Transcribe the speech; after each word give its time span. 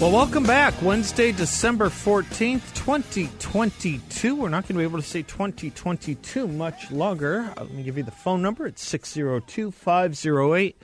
Well, 0.00 0.12
welcome 0.12 0.44
back. 0.44 0.80
Wednesday, 0.80 1.32
December 1.32 1.88
14th, 1.88 2.72
2022. 2.72 4.36
We're 4.36 4.48
not 4.48 4.62
going 4.62 4.74
to 4.74 4.78
be 4.78 4.84
able 4.84 5.00
to 5.00 5.04
say 5.04 5.22
2022 5.22 6.46
much 6.46 6.92
longer. 6.92 7.52
Uh, 7.56 7.62
Let 7.62 7.72
me 7.72 7.82
give 7.82 7.96
you 7.96 8.04
the 8.04 8.12
phone 8.12 8.40
number. 8.40 8.64
It's 8.68 8.80
602 8.84 9.72
508 9.72 10.80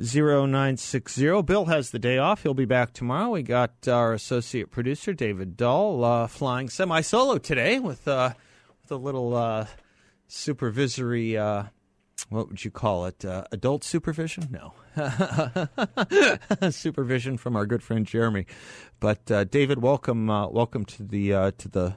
0960. 0.00 1.42
Bill 1.42 1.66
has 1.66 1.90
the 1.90 1.98
day 1.98 2.16
off. 2.16 2.42
He'll 2.42 2.54
be 2.54 2.64
back 2.64 2.94
tomorrow. 2.94 3.28
We 3.28 3.42
got 3.42 3.86
our 3.86 4.14
associate 4.14 4.70
producer, 4.70 5.12
David 5.12 5.54
Dahl, 5.58 6.02
uh, 6.02 6.26
flying 6.26 6.70
semi 6.70 7.02
solo 7.02 7.36
today 7.36 7.78
with, 7.78 8.08
uh, 8.08 8.32
with 8.80 8.90
a 8.90 8.96
little 8.96 9.36
uh, 9.36 9.66
supervisory. 10.26 11.36
What 12.30 12.48
would 12.48 12.62
you 12.62 12.70
call 12.70 13.06
it? 13.06 13.24
Uh, 13.24 13.44
adult 13.52 13.84
supervision? 13.84 14.48
No. 14.50 14.74
supervision 16.70 17.38
from 17.38 17.56
our 17.56 17.64
good 17.64 17.82
friend 17.82 18.06
Jeremy. 18.06 18.44
But 19.00 19.30
uh, 19.30 19.44
David, 19.44 19.80
welcome, 19.80 20.28
uh, 20.28 20.48
welcome 20.48 20.84
to 20.84 21.04
the 21.04 21.32
uh, 21.32 21.50
to 21.56 21.68
the 21.68 21.96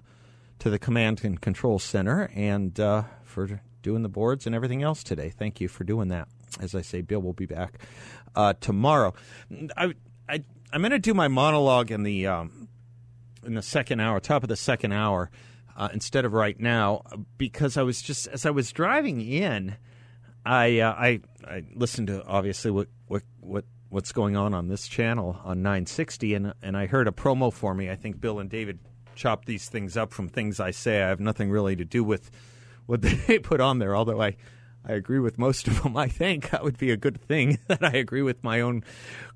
to 0.60 0.70
the 0.70 0.80
command 0.80 1.26
and 1.26 1.42
control 1.42 1.80
center, 1.80 2.32
and 2.34 2.80
uh, 2.80 3.04
for 3.26 3.62
doing 3.82 4.04
the 4.04 4.10
boards 4.10 4.46
and 4.46 4.56
everything 4.56 4.84
else 4.84 5.04
today. 5.04 5.30
Thank 5.30 5.60
you 5.60 5.68
for 5.68 5.84
doing 5.84 6.08
that. 6.10 6.30
As 6.62 6.76
I 6.76 6.82
say, 6.82 7.02
Bill 7.02 7.22
will 7.22 7.34
be 7.34 7.46
back 7.46 7.80
uh, 8.34 8.54
tomorrow. 8.62 9.14
I, 9.76 9.96
I 10.30 10.44
I'm 10.72 10.82
going 10.82 10.92
to 10.92 11.00
do 11.00 11.14
my 11.14 11.28
monologue 11.28 11.92
in 11.92 12.04
the 12.04 12.28
um, 12.28 12.70
in 13.46 13.56
the 13.56 13.62
second 13.62 14.00
hour, 14.00 14.22
top 14.22 14.44
of 14.44 14.50
the 14.50 14.56
second 14.56 14.94
hour. 14.94 15.30
Instead 15.94 16.26
of 16.26 16.34
right 16.34 16.60
now, 16.60 17.02
because 17.40 17.76
I 17.76 17.82
was 17.82 18.04
just 18.04 18.28
as 18.28 18.46
I 18.46 18.52
was 18.52 18.72
driving 18.72 19.20
in, 19.20 19.78
I 20.46 20.80
uh, 20.80 20.94
I 20.94 21.22
I 21.46 21.64
listened 21.74 22.08
to 22.08 22.26
obviously 22.26 22.72
what 22.72 22.88
what 23.08 23.24
what 23.40 23.66
what's 23.90 24.12
going 24.12 24.36
on 24.36 24.54
on 24.54 24.68
this 24.68 24.88
channel 24.88 25.40
on 25.44 25.62
960, 25.62 26.34
and 26.34 26.54
and 26.62 26.76
I 26.78 26.88
heard 26.88 27.08
a 27.08 27.12
promo 27.12 27.52
for 27.52 27.74
me. 27.74 27.90
I 27.90 27.96
think 27.96 28.20
Bill 28.20 28.40
and 28.40 28.50
David 28.50 28.80
chop 29.16 29.46
these 29.46 29.70
things 29.70 29.98
up 29.98 30.14
from 30.14 30.30
things 30.30 30.60
I 30.60 30.72
say. 30.72 31.04
I 31.04 31.10
have 31.10 31.20
nothing 31.20 31.52
really 31.52 31.76
to 31.76 31.86
do 31.86 32.04
with 32.04 32.32
what 32.86 33.02
they 33.28 33.40
put 33.40 33.62
on 33.62 33.80
there. 33.80 33.96
Although 33.96 34.22
I 34.22 34.38
I 34.84 34.94
agree 34.94 35.20
with 35.20 35.38
most 35.38 35.68
of 35.68 35.84
them. 35.84 35.96
I 35.96 36.08
think 36.08 36.50
that 36.50 36.64
would 36.64 36.78
be 36.78 36.92
a 36.92 36.98
good 36.98 37.22
thing 37.22 37.60
that 37.68 37.84
I 37.84 37.92
agree 37.92 38.24
with 38.24 38.44
my 38.44 38.62
own 38.62 38.84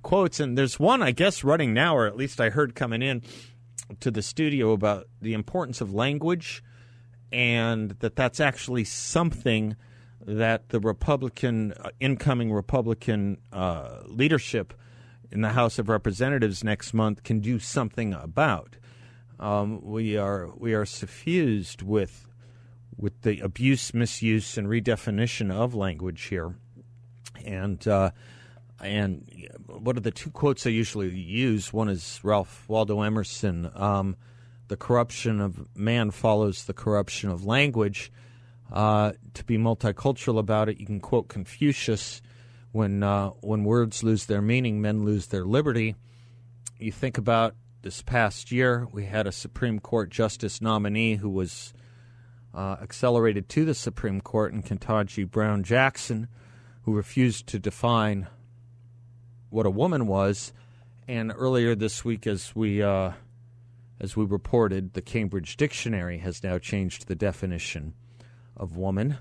quotes. 0.01 0.39
And 0.39 0.57
there's 0.57 0.79
one 0.79 1.03
I 1.03 1.11
guess 1.11 1.43
running 1.43 1.73
now, 1.73 1.95
or 1.95 2.07
at 2.07 2.17
least 2.17 2.41
I 2.41 2.49
heard 2.49 2.75
coming 2.75 3.01
in 3.01 3.21
to 3.99 4.09
the 4.09 4.23
studio 4.23 4.71
about 4.71 5.05
the 5.21 5.33
importance 5.33 5.81
of 5.81 5.93
language 5.93 6.63
and 7.31 7.91
that 7.99 8.15
that's 8.15 8.39
actually 8.39 8.83
something 8.83 9.75
that 10.25 10.69
the 10.69 10.79
Republican, 10.79 11.73
uh, 11.73 11.89
incoming 11.99 12.51
Republican 12.51 13.37
uh, 13.53 13.99
leadership 14.05 14.73
in 15.31 15.41
the 15.41 15.49
House 15.49 15.79
of 15.79 15.89
Representatives 15.89 16.63
next 16.63 16.93
month 16.93 17.23
can 17.23 17.39
do 17.39 17.59
something 17.59 18.13
about. 18.13 18.77
Um, 19.39 19.81
we 19.83 20.17
are 20.17 20.49
we 20.55 20.73
are 20.73 20.85
suffused 20.85 21.81
with 21.81 22.27
with 22.97 23.21
the 23.21 23.41
abuse, 23.41 23.93
misuse, 23.93 24.57
and 24.57 24.67
redefinition 24.67 25.51
of 25.51 25.75
language 25.75 26.23
here, 26.23 26.55
and 27.43 27.85
uh, 27.87 28.11
and 28.81 29.49
what 29.67 29.97
are 29.97 30.01
the 30.01 30.11
two 30.11 30.31
quotes 30.31 30.65
I 30.65 30.69
usually 30.69 31.09
use? 31.09 31.73
One 31.73 31.89
is 31.89 32.19
Ralph 32.23 32.63
Waldo 32.67 33.01
Emerson. 33.01 33.69
Um, 33.75 34.15
the 34.67 34.77
corruption 34.77 35.41
of 35.41 35.67
man 35.75 36.11
follows 36.11 36.65
the 36.65 36.73
corruption 36.73 37.29
of 37.29 37.45
language. 37.45 38.11
Uh, 38.71 39.13
to 39.33 39.43
be 39.43 39.57
multicultural 39.57 40.39
about 40.39 40.69
it, 40.69 40.79
you 40.79 40.85
can 40.85 40.99
quote 40.99 41.27
Confucius 41.27 42.21
when 42.71 43.03
uh, 43.03 43.29
when 43.41 43.63
words 43.63 44.03
lose 44.03 44.25
their 44.25 44.41
meaning, 44.41 44.81
men 44.81 45.05
lose 45.05 45.27
their 45.27 45.45
liberty. 45.45 45.95
You 46.77 46.91
think 46.91 47.17
about 47.17 47.55
this 47.83 48.01
past 48.01 48.51
year, 48.51 48.87
we 48.91 49.05
had 49.05 49.27
a 49.27 49.31
Supreme 49.31 49.79
Court 49.79 50.09
justice 50.09 50.61
nominee 50.61 51.15
who 51.15 51.29
was 51.29 51.73
uh, 52.53 52.77
accelerated 52.81 53.47
to 53.49 53.63
the 53.63 53.75
Supreme 53.75 54.19
Court 54.19 54.51
in 54.51 54.63
Ketanji 54.63 55.29
Brown 55.29 55.63
Jackson, 55.63 56.27
who 56.81 56.93
refused 56.93 57.47
to 57.47 57.59
define 57.59 58.27
what 59.49 59.65
a 59.65 59.71
woman 59.71 60.07
was. 60.07 60.51
And 61.07 61.31
earlier 61.33 61.75
this 61.75 62.03
week, 62.03 62.25
as 62.25 62.55
we 62.55 62.81
uh, 62.81 63.11
as 64.01 64.17
we 64.17 64.25
reported, 64.25 64.93
the 64.93 65.01
Cambridge 65.01 65.55
Dictionary 65.55 66.17
has 66.17 66.43
now 66.43 66.57
changed 66.57 67.07
the 67.07 67.15
definition 67.15 67.93
of 68.55 68.77
woman. 68.77 69.17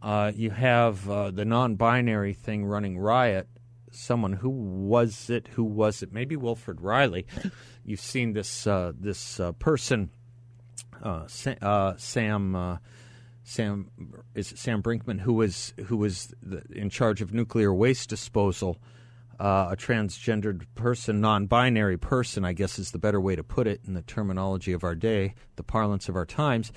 Uh, 0.00 0.32
you 0.34 0.50
have 0.50 1.08
uh, 1.08 1.30
the 1.30 1.44
non-binary 1.44 2.32
thing 2.32 2.64
running 2.64 2.98
riot. 2.98 3.48
Someone 3.90 4.34
who 4.34 4.50
was 4.50 5.30
it? 5.30 5.48
Who 5.48 5.64
was 5.64 6.02
it? 6.02 6.12
Maybe 6.12 6.36
Wilfred 6.36 6.80
Reilly. 6.80 7.26
You've 7.84 8.00
seen 8.00 8.32
this 8.32 8.66
uh, 8.66 8.92
this 8.98 9.40
uh, 9.40 9.52
person, 9.52 10.10
uh, 11.02 11.26
Sa- 11.26 11.94
Sam. 11.96 12.54
Uh, 12.54 12.76
Sam 13.44 13.90
is 14.34 14.52
Sam 14.56 14.82
Brinkman, 14.82 15.20
who 15.20 15.32
was 15.32 15.72
who 15.86 15.96
was 15.96 16.34
the, 16.42 16.62
in 16.70 16.90
charge 16.90 17.22
of 17.22 17.32
nuclear 17.32 17.72
waste 17.72 18.10
disposal, 18.10 18.76
uh, 19.40 19.68
a 19.70 19.76
transgendered 19.76 20.66
person, 20.74 21.22
non-binary 21.22 21.96
person, 21.96 22.44
I 22.44 22.52
guess 22.52 22.78
is 22.78 22.90
the 22.90 22.98
better 22.98 23.18
way 23.18 23.36
to 23.36 23.42
put 23.42 23.66
it 23.66 23.80
in 23.86 23.94
the 23.94 24.02
terminology 24.02 24.72
of 24.72 24.84
our 24.84 24.94
day, 24.94 25.34
the 25.56 25.62
parlance 25.62 26.10
of 26.10 26.16
our 26.16 26.26
times. 26.26 26.72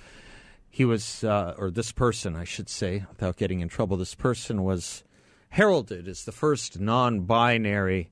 He 0.72 0.86
was, 0.86 1.24
uh, 1.24 1.54
or 1.58 1.70
this 1.70 1.92
person, 1.92 2.36
I 2.36 2.46
should 2.46 2.70
say, 2.70 3.06
without 3.10 3.36
getting 3.36 3.60
in 3.60 3.68
trouble, 3.68 3.98
this 3.98 4.16
person 4.16 4.64
was 4.64 5.04
heralded 5.50 6.08
as 6.08 6.24
the 6.24 6.32
first 6.32 6.80
non-binary 6.80 8.10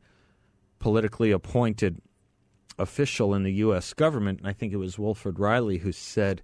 politically 0.77 1.31
appointed 1.31 2.01
official 2.77 3.33
in 3.33 3.43
the 3.43 3.53
U.S. 3.53 3.93
government, 3.93 4.39
and 4.39 4.47
I 4.47 4.53
think 4.53 4.73
it 4.73 4.77
was 4.77 4.99
Wilfred 4.99 5.39
Reilly 5.39 5.79
who 5.79 5.91
said 5.91 6.41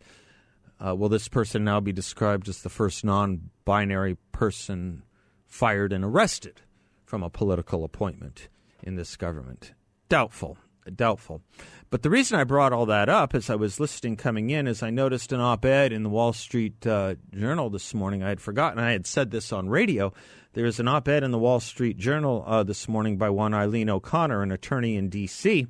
uh, 0.79 0.95
will 0.95 1.09
this 1.09 1.27
person 1.27 1.63
now 1.63 1.79
be 1.79 1.93
described 1.93 2.49
as 2.49 2.61
the 2.61 2.69
first 2.69 3.03
non 3.03 3.49
binary 3.63 4.17
person 4.31 5.03
fired 5.47 5.93
and 5.93 6.03
arrested 6.03 6.61
from 7.05 7.23
a 7.23 7.29
political 7.29 7.83
appointment 7.83 8.49
in 8.83 8.95
this 8.95 9.15
government? 9.15 9.73
Doubtful. 10.09 10.57
Doubtful. 10.93 11.41
But 11.89 12.03
the 12.03 12.09
reason 12.09 12.39
I 12.39 12.43
brought 12.43 12.73
all 12.73 12.85
that 12.87 13.09
up 13.09 13.33
as 13.33 13.49
I 13.49 13.55
was 13.55 13.79
listening 13.79 14.17
coming 14.17 14.49
in 14.49 14.67
is 14.67 14.83
I 14.83 14.89
noticed 14.89 15.31
an 15.31 15.39
op 15.39 15.65
ed 15.65 15.91
in 15.91 16.03
the 16.03 16.09
Wall 16.09 16.33
Street 16.33 16.85
uh, 16.85 17.15
Journal 17.33 17.69
this 17.69 17.93
morning. 17.93 18.23
I 18.23 18.29
had 18.29 18.41
forgotten, 18.41 18.79
I 18.79 18.91
had 18.91 19.07
said 19.07 19.31
this 19.31 19.51
on 19.51 19.69
radio. 19.69 20.13
There 20.53 20.65
is 20.65 20.79
an 20.79 20.87
op 20.87 21.07
ed 21.07 21.23
in 21.23 21.31
the 21.31 21.39
Wall 21.39 21.59
Street 21.59 21.97
Journal 21.97 22.43
uh, 22.45 22.63
this 22.63 22.87
morning 22.87 23.17
by 23.17 23.29
one 23.29 23.53
Eileen 23.53 23.89
O'Connor, 23.89 24.41
an 24.41 24.51
attorney 24.51 24.95
in 24.95 25.09
D.C 25.09 25.67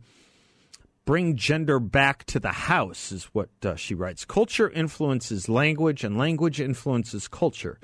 bring 1.05 1.35
gender 1.35 1.79
back 1.79 2.25
to 2.25 2.39
the 2.39 2.51
house, 2.51 3.11
is 3.11 3.25
what 3.25 3.49
uh, 3.63 3.75
she 3.75 3.93
writes. 3.93 4.25
Culture 4.25 4.69
influences 4.69 5.47
language, 5.47 6.03
and 6.03 6.17
language 6.17 6.59
influences 6.59 7.27
culture. 7.27 7.79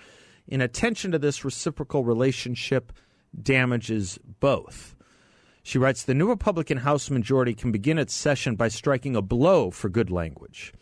Inattention 0.48 1.12
to 1.12 1.20
this 1.20 1.46
reciprocal 1.46 2.04
relationship 2.04 2.92
damages 3.42 4.20
both. 4.40 4.96
She 5.64 5.78
writes 5.78 6.04
The 6.04 6.14
new 6.14 6.28
Republican 6.28 6.80
House 6.80 7.10
majority 7.10 7.54
can 7.54 7.72
begin 7.72 7.98
its 7.98 8.14
session 8.14 8.56
by 8.56 8.68
striking 8.68 9.16
a 9.16 9.22
blow 9.22 9.72
for 9.72 9.90
good 9.90 10.10
language. 10.10 10.74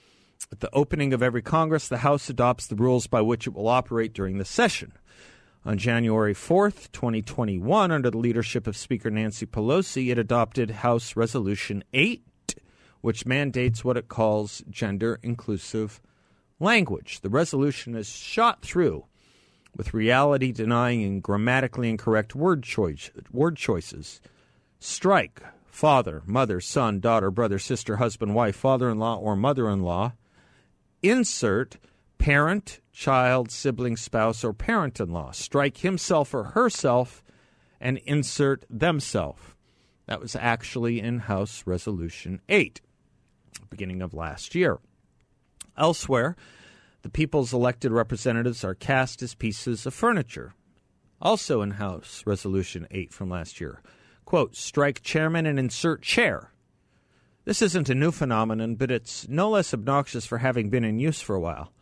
At 0.52 0.62
the 0.62 0.74
opening 0.74 1.14
of 1.14 1.22
every 1.22 1.42
Congress, 1.42 1.88
the 1.88 1.98
House 2.00 2.30
adopts 2.30 2.68
the 2.68 2.76
rules 2.76 3.08
by 3.08 3.22
which 3.22 3.46
it 3.46 3.54
will 3.54 3.68
operate 3.68 4.14
during 4.14 4.38
the 4.38 4.46
session. 4.46 4.94
On 5.66 5.78
January 5.78 6.34
4th, 6.34 6.92
2021, 6.94 7.92
under 7.92 8.10
the 8.10 8.18
leadership 8.18 8.66
of 8.66 8.78
Speaker 8.78 9.12
Nancy 9.12 9.46
Pelosi, 9.46 10.10
it 10.10 10.18
adopted 10.18 10.72
House 10.72 11.16
Resolution 11.16 11.84
8 11.94 12.24
which 13.02 13.26
mandates 13.26 13.84
what 13.84 13.98
it 13.98 14.08
calls 14.08 14.64
gender 14.70 15.20
inclusive 15.24 16.02
language. 16.60 17.22
The 17.22 17.30
resolution 17.30 17.96
is 17.96 18.10
shot 18.10 18.62
through 18.62 19.06
with 19.76 19.94
reality 19.94 20.52
denying 20.52 21.04
and 21.04 21.24
grammatically 21.24 21.90
incorrect 21.90 22.36
word, 22.36 22.66
word 23.32 23.56
choices. 23.56 24.22
Strike 24.80 25.42
father, 25.80 26.22
mother, 26.26 26.60
son, 26.60 27.00
daughter, 27.00 27.32
brother, 27.32 27.58
sister, 27.58 27.98
husband, 27.98 28.36
wife, 28.36 28.56
father 28.56 28.90
in 28.90 29.00
law, 29.00 29.16
or 29.16 29.36
mother 29.36 29.70
in 29.70 29.82
law. 29.82 30.12
Insert 31.02 31.78
parent, 32.18 32.82
child, 32.92 33.50
sibling, 33.50 33.96
spouse, 33.96 34.44
or 34.44 34.52
parent 34.52 35.00
in 35.00 35.10
law. 35.10 35.32
Strike 35.32 35.78
himself 35.78 36.34
or 36.34 36.44
herself 36.44 37.24
and 37.80 37.98
insert 38.00 38.66
themself. 38.70 39.56
That 40.06 40.20
was 40.20 40.36
actually 40.36 41.00
in 41.00 41.20
House 41.20 41.64
Resolution 41.66 42.42
8, 42.50 42.82
beginning 43.70 44.02
of 44.02 44.14
last 44.14 44.54
year. 44.54 44.80
Elsewhere, 45.78 46.36
the 47.04 47.10
people's 47.10 47.54
elected 47.54 47.94
representatives 47.94 48.66
are 48.66 48.76
cast 48.76 49.22
as 49.22 49.34
pieces 49.34 49.86
of 49.86 49.94
furniture. 49.94 50.54
Also 51.22 51.62
in 51.62 51.72
House 51.72 52.24
Resolution 52.26 52.86
8 52.92 53.14
from 53.14 53.30
last 53.30 53.62
year. 53.62 53.82
Quote, 54.30 54.56
strike 54.56 55.02
chairman 55.02 55.48
and 55.48 55.58
insert 55.58 56.04
chair. 56.04 56.52
This 57.46 57.64
isn't 57.64 57.90
a 57.90 57.96
new 57.96 58.12
phenomenon, 58.12 58.76
but 58.76 58.92
it's 58.92 59.28
no 59.28 59.50
less 59.50 59.74
obnoxious 59.74 60.24
for 60.24 60.38
having 60.38 60.70
been 60.70 60.84
in 60.84 61.00
use 61.00 61.20
for 61.20 61.36
a 61.36 61.40
while. 61.40 61.74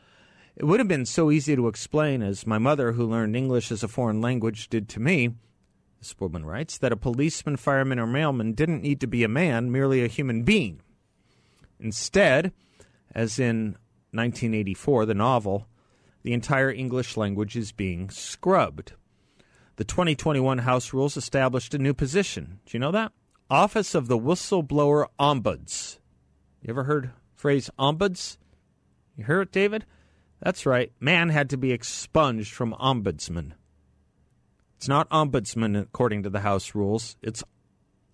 It 0.55 0.63
would 0.63 0.79
have 0.79 0.87
been 0.87 1.05
so 1.05 1.29
easy 1.29 1.57
to 1.57 1.67
explain, 1.67 2.21
as 2.21 2.47
my 2.47 2.57
mother, 2.57 2.93
who 2.93 3.05
learned 3.05 3.35
English 3.35 3.69
as 3.69 3.83
a 3.83 3.89
foreign 3.89 4.21
language, 4.21 4.69
did 4.69 4.87
to 4.87 5.01
me, 5.01 5.31
this 5.99 6.17
woman 6.21 6.45
writes, 6.45 6.77
that 6.77 6.93
a 6.93 6.95
policeman, 6.95 7.57
fireman, 7.57 7.99
or 7.99 8.07
mailman 8.07 8.53
didn't 8.53 8.81
need 8.81 9.01
to 9.01 9.07
be 9.07 9.25
a 9.25 9.27
man, 9.27 9.69
merely 9.69 10.01
a 10.01 10.07
human 10.07 10.43
being. 10.43 10.79
Instead, 11.81 12.53
as 13.13 13.39
in 13.39 13.75
1984, 14.11 15.05
the 15.05 15.13
novel, 15.13 15.67
the 16.23 16.31
entire 16.31 16.71
English 16.71 17.17
language 17.17 17.57
is 17.57 17.73
being 17.73 18.09
scrubbed. 18.09 18.93
The 19.77 19.83
2021 19.83 20.59
House 20.59 20.91
rules 20.91 21.15
established 21.17 21.73
a 21.75 21.77
new 21.77 21.93
position. 21.93 22.59
Do 22.65 22.71
you 22.75 22.79
know 22.79 22.91
that? 22.91 23.11
Office 23.47 23.93
of 23.93 24.07
the 24.07 24.17
Whistleblower 24.17 25.05
Ombuds. 25.19 25.99
You 26.63 26.71
ever 26.71 26.85
heard 26.85 27.11
phrase 27.35 27.69
ombuds? 27.77 28.37
You 29.15 29.25
heard 29.25 29.41
it, 29.41 29.51
David? 29.51 29.85
That's 30.41 30.65
right. 30.65 30.91
Man 30.99 31.29
had 31.29 31.51
to 31.51 31.57
be 31.57 31.71
expunged 31.71 32.51
from 32.51 32.73
ombudsman. 32.73 33.51
It's 34.77 34.87
not 34.87 35.09
ombudsman 35.11 35.79
according 35.79 36.23
to 36.23 36.31
the 36.31 36.39
House 36.39 36.73
rules. 36.73 37.15
It's 37.21 37.43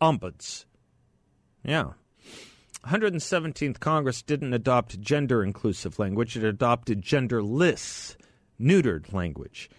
ombuds. 0.01 0.65
Yeah. 1.63 1.91
117th 2.85 3.79
Congress 3.79 4.21
didn't 4.21 4.53
adopt 4.53 4.99
gender 4.99 5.41
inclusive 5.41 5.97
language, 5.97 6.35
it 6.35 6.43
adopted 6.43 7.01
genderless, 7.01 8.17
neutered 8.59 9.13
language. 9.13 9.69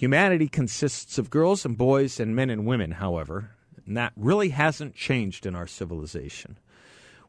Humanity 0.00 0.48
consists 0.48 1.18
of 1.18 1.28
girls 1.28 1.66
and 1.66 1.76
boys 1.76 2.18
and 2.18 2.34
men 2.34 2.48
and 2.48 2.64
women, 2.64 2.92
however, 2.92 3.50
and 3.84 3.98
that 3.98 4.14
really 4.16 4.48
hasn't 4.48 4.94
changed 4.94 5.44
in 5.44 5.54
our 5.54 5.66
civilization. 5.66 6.58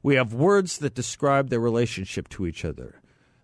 We 0.01 0.15
have 0.15 0.33
words 0.33 0.77
that 0.77 0.95
describe 0.95 1.49
their 1.49 1.59
relationship 1.59 2.29
to 2.29 2.47
each 2.47 2.63
other. 2.63 3.01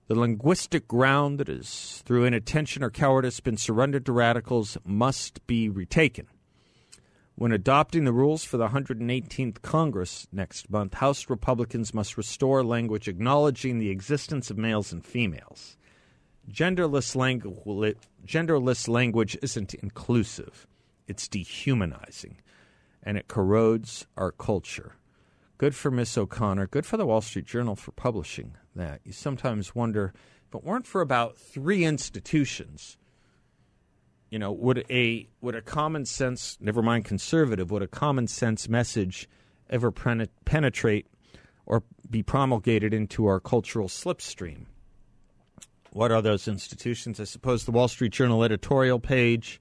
The 0.07 0.15
linguistic 0.15 0.87
ground 0.87 1.41
that 1.41 1.49
has, 1.49 2.01
through 2.05 2.23
inattention 2.23 2.81
or 2.81 2.89
cowardice, 2.89 3.41
been 3.41 3.57
surrendered 3.57 4.05
to 4.05 4.13
radicals 4.13 4.77
must 4.85 5.45
be 5.45 5.67
retaken. 5.67 6.27
When 7.35 7.51
adopting 7.51 8.05
the 8.05 8.13
rules 8.13 8.45
for 8.45 8.55
the 8.55 8.69
118th 8.69 9.61
Congress 9.61 10.29
next 10.31 10.69
month, 10.69 10.93
House 10.93 11.29
Republicans 11.29 11.93
must 11.93 12.15
restore 12.15 12.63
language 12.63 13.09
acknowledging 13.09 13.77
the 13.77 13.89
existence 13.89 14.49
of 14.49 14.57
males 14.57 14.93
and 14.93 15.05
females. 15.05 15.75
Genderless, 16.49 17.15
langu- 17.15 17.95
genderless 18.25 18.87
language 18.87 19.37
isn't 19.41 19.73
inclusive, 19.73 20.65
it's 21.07 21.27
dehumanizing, 21.27 22.37
and 23.03 23.17
it 23.17 23.27
corrodes 23.27 24.07
our 24.15 24.31
culture. 24.31 24.95
Good 25.57 25.75
for 25.75 25.91
Miss 25.91 26.17
O'Connor. 26.17 26.67
Good 26.67 26.85
for 26.85 26.97
the 26.97 27.05
Wall 27.05 27.21
Street 27.21 27.45
Journal 27.45 27.75
for 27.75 27.91
publishing 27.91 28.55
that. 28.75 29.01
You 29.03 29.11
sometimes 29.11 29.73
wonder 29.73 30.13
if 30.47 30.55
it 30.55 30.63
weren't 30.63 30.87
for 30.87 31.01
about 31.01 31.35
three 31.35 31.83
institutions, 31.83 32.97
you 34.29 34.39
know, 34.39 34.51
would 34.51 34.85
a 34.89 35.27
would 35.41 35.55
a 35.55 35.61
common 35.61 36.05
sense, 36.05 36.57
never 36.61 36.81
mind 36.81 37.05
conservative, 37.05 37.71
would 37.71 37.81
a 37.81 37.87
common 37.87 38.27
sense 38.27 38.69
message 38.69 39.27
ever 39.69 39.91
penetrate 39.91 41.07
or 41.65 41.83
be 42.09 42.23
promulgated 42.23 42.93
into 42.93 43.25
our 43.25 43.39
cultural 43.39 43.87
slipstream? 43.87 44.65
What 45.97 46.11
are 46.11 46.21
those 46.21 46.47
institutions? 46.47 47.19
I 47.19 47.23
suppose 47.23 47.65
the 47.65 47.71
Wall 47.71 47.87
Street 47.87 48.11
Journal 48.11 48.43
editorial 48.43 48.99
page, 48.99 49.59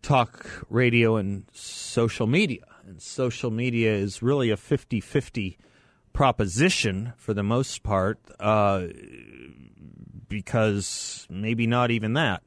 talk 0.00 0.64
radio, 0.70 1.16
and 1.16 1.44
social 1.52 2.26
media 2.26 2.64
and 2.86 3.02
social 3.02 3.50
media 3.50 3.92
is 3.92 4.22
really 4.22 4.48
a 4.48 4.56
50 4.56 5.00
50 5.00 5.58
proposition 6.14 7.12
for 7.18 7.34
the 7.34 7.42
most 7.42 7.82
part, 7.82 8.18
uh, 8.40 8.86
because 10.30 11.26
maybe 11.28 11.66
not 11.66 11.90
even 11.90 12.14
that. 12.14 12.42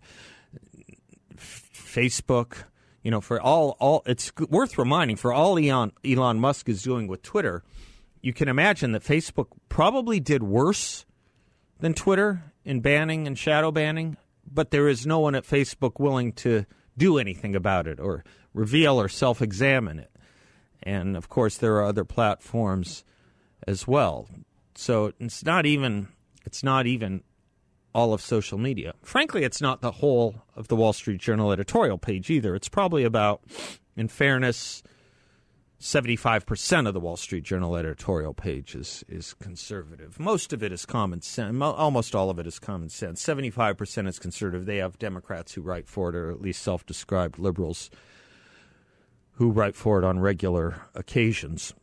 Facebook, 1.37 2.63
you 3.03 3.11
know, 3.11 3.21
for 3.21 3.39
all, 3.39 3.77
all 3.79 4.01
it's 4.07 4.31
worth 4.49 4.79
reminding 4.79 5.17
for 5.17 5.31
all 5.31 5.59
Elon, 5.59 5.91
Elon 6.03 6.39
Musk 6.39 6.67
is 6.67 6.81
doing 6.81 7.05
with 7.05 7.21
Twitter, 7.21 7.63
you 8.23 8.33
can 8.33 8.47
imagine 8.47 8.91
that 8.93 9.03
Facebook 9.03 9.49
probably 9.69 10.19
did 10.19 10.41
worse 10.41 11.05
than 11.79 11.93
Twitter 11.93 12.50
in 12.65 12.81
banning 12.81 13.27
and 13.27 13.37
shadow 13.37 13.71
banning, 13.71 14.17
but 14.49 14.71
there 14.71 14.87
is 14.87 15.05
no 15.05 15.19
one 15.19 15.35
at 15.35 15.43
Facebook 15.43 15.99
willing 15.99 16.33
to 16.33 16.65
do 16.97 17.17
anything 17.17 17.55
about 17.55 17.87
it 17.87 17.99
or 17.99 18.23
reveal 18.53 18.99
or 18.99 19.07
self 19.07 19.41
examine 19.41 19.99
it. 19.99 20.11
And 20.83 21.15
of 21.15 21.29
course, 21.29 21.57
there 21.57 21.75
are 21.75 21.85
other 21.85 22.05
platforms 22.05 23.03
as 23.67 23.87
well. 23.87 24.27
So 24.75 25.13
it's 25.19 25.45
not 25.45 25.65
even 25.65 26.07
it's 26.45 26.63
not 26.63 26.87
even 26.87 27.23
all 27.93 28.13
of 28.13 28.21
social 28.21 28.57
media. 28.57 28.93
Frankly, 29.03 29.43
it's 29.43 29.61
not 29.61 29.81
the 29.81 29.91
whole 29.91 30.35
of 30.55 30.67
the 30.69 30.75
Wall 30.75 30.93
Street 30.93 31.19
Journal 31.19 31.51
editorial 31.51 31.97
page 31.97 32.29
either. 32.29 32.55
It's 32.55 32.69
probably 32.69 33.03
about, 33.03 33.41
in 33.97 34.07
fairness, 34.07 34.81
75% 35.81 36.87
of 36.87 36.93
the 36.93 36.99
Wall 36.99 37.17
Street 37.17 37.43
Journal 37.43 37.75
editorial 37.75 38.35
page 38.35 38.75
is, 38.75 39.03
is 39.09 39.33
conservative. 39.33 40.19
Most 40.19 40.53
of 40.53 40.61
it 40.61 40.71
is 40.71 40.85
common 40.85 41.21
sense. 41.21 41.59
Almost 41.59 42.13
all 42.13 42.29
of 42.29 42.37
it 42.37 42.45
is 42.45 42.59
common 42.59 42.87
sense. 42.89 43.21
75% 43.23 44.07
is 44.07 44.19
conservative. 44.19 44.67
They 44.67 44.77
have 44.77 44.99
Democrats 44.99 45.53
who 45.53 45.61
write 45.63 45.87
for 45.87 46.09
it, 46.09 46.15
or 46.15 46.29
at 46.29 46.39
least 46.39 46.61
self 46.61 46.85
described 46.85 47.39
liberals 47.39 47.89
who 49.33 49.49
write 49.49 49.75
for 49.75 49.97
it 49.97 50.05
on 50.05 50.19
regular 50.19 50.83
occasions 50.93 51.73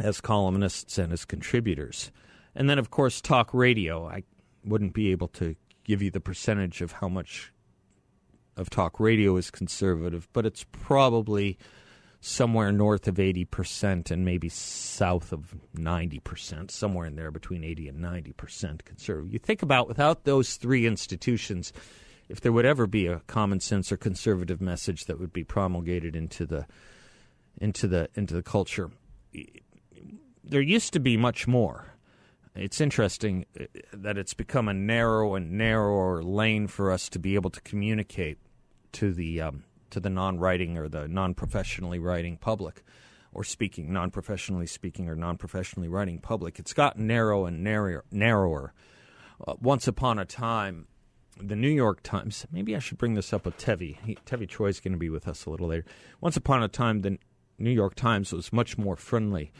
as 0.00 0.20
columnists 0.20 0.98
and 0.98 1.12
as 1.12 1.24
contributors. 1.24 2.10
And 2.56 2.68
then, 2.68 2.80
of 2.80 2.90
course, 2.90 3.20
talk 3.20 3.54
radio. 3.54 4.08
I 4.08 4.24
wouldn't 4.64 4.94
be 4.94 5.12
able 5.12 5.28
to 5.28 5.54
give 5.84 6.02
you 6.02 6.10
the 6.10 6.20
percentage 6.20 6.80
of 6.80 6.92
how 6.92 7.08
much 7.08 7.52
of 8.56 8.68
talk 8.68 8.98
radio 8.98 9.36
is 9.36 9.48
conservative, 9.48 10.28
but 10.32 10.44
it's 10.44 10.66
probably 10.72 11.56
somewhere 12.24 12.70
north 12.70 13.08
of 13.08 13.16
80% 13.16 14.12
and 14.12 14.24
maybe 14.24 14.48
south 14.48 15.32
of 15.32 15.54
90%, 15.76 16.70
somewhere 16.70 17.04
in 17.04 17.16
there 17.16 17.32
between 17.32 17.64
80 17.64 17.88
and 17.88 17.98
90% 17.98 18.84
conservative. 18.84 19.32
You 19.32 19.40
think 19.40 19.60
about 19.60 19.88
without 19.88 20.22
those 20.22 20.54
three 20.54 20.86
institutions, 20.86 21.72
if 22.28 22.40
there 22.40 22.52
would 22.52 22.64
ever 22.64 22.86
be 22.86 23.08
a 23.08 23.22
common 23.26 23.58
sense 23.58 23.90
or 23.90 23.96
conservative 23.96 24.60
message 24.60 25.06
that 25.06 25.18
would 25.18 25.32
be 25.32 25.42
promulgated 25.42 26.14
into 26.14 26.46
the 26.46 26.66
into 27.60 27.88
the 27.88 28.08
into 28.14 28.34
the 28.34 28.42
culture, 28.42 28.90
there 30.44 30.60
used 30.60 30.92
to 30.92 31.00
be 31.00 31.16
much 31.16 31.48
more. 31.48 31.88
It's 32.54 32.80
interesting 32.80 33.46
uh, 33.58 33.64
that 33.92 34.16
it's 34.16 34.32
become 34.32 34.68
a 34.68 34.74
narrow 34.74 35.34
and 35.34 35.52
narrower 35.52 36.22
lane 36.22 36.68
for 36.68 36.92
us 36.92 37.08
to 37.10 37.18
be 37.18 37.34
able 37.34 37.50
to 37.50 37.60
communicate 37.62 38.38
to 38.92 39.12
the 39.12 39.40
um, 39.40 39.64
to 39.92 40.00
the 40.00 40.10
non-writing 40.10 40.76
or 40.76 40.88
the 40.88 41.08
non-professionally 41.08 41.98
writing 41.98 42.36
public, 42.36 42.82
or 43.32 43.44
speaking 43.44 43.92
non-professionally 43.92 44.66
speaking 44.66 45.08
or 45.08 45.14
non-professionally 45.14 45.88
writing 45.88 46.18
public. 46.18 46.58
It's 46.58 46.72
gotten 46.72 47.06
narrow 47.06 47.46
and 47.46 47.62
narrower. 47.62 48.04
narrower. 48.10 48.74
Uh, 49.46 49.54
once 49.60 49.88
upon 49.88 50.18
a 50.18 50.24
time, 50.24 50.86
the 51.40 51.56
New 51.56 51.70
York 51.70 52.02
Times. 52.02 52.46
Maybe 52.52 52.76
I 52.76 52.78
should 52.78 52.98
bring 52.98 53.14
this 53.14 53.32
up 53.32 53.44
with 53.44 53.56
Tevi. 53.58 53.96
He, 54.04 54.16
Tevi 54.26 54.48
Troy 54.48 54.68
is 54.68 54.80
going 54.80 54.92
to 54.92 54.98
be 54.98 55.10
with 55.10 55.26
us 55.26 55.46
a 55.46 55.50
little 55.50 55.68
later. 55.68 55.84
Once 56.20 56.36
upon 56.36 56.62
a 56.62 56.68
time, 56.68 57.00
the 57.00 57.18
New 57.58 57.70
York 57.70 57.94
Times 57.94 58.32
was 58.32 58.52
much 58.52 58.76
more 58.76 58.96
friendly 58.96 59.52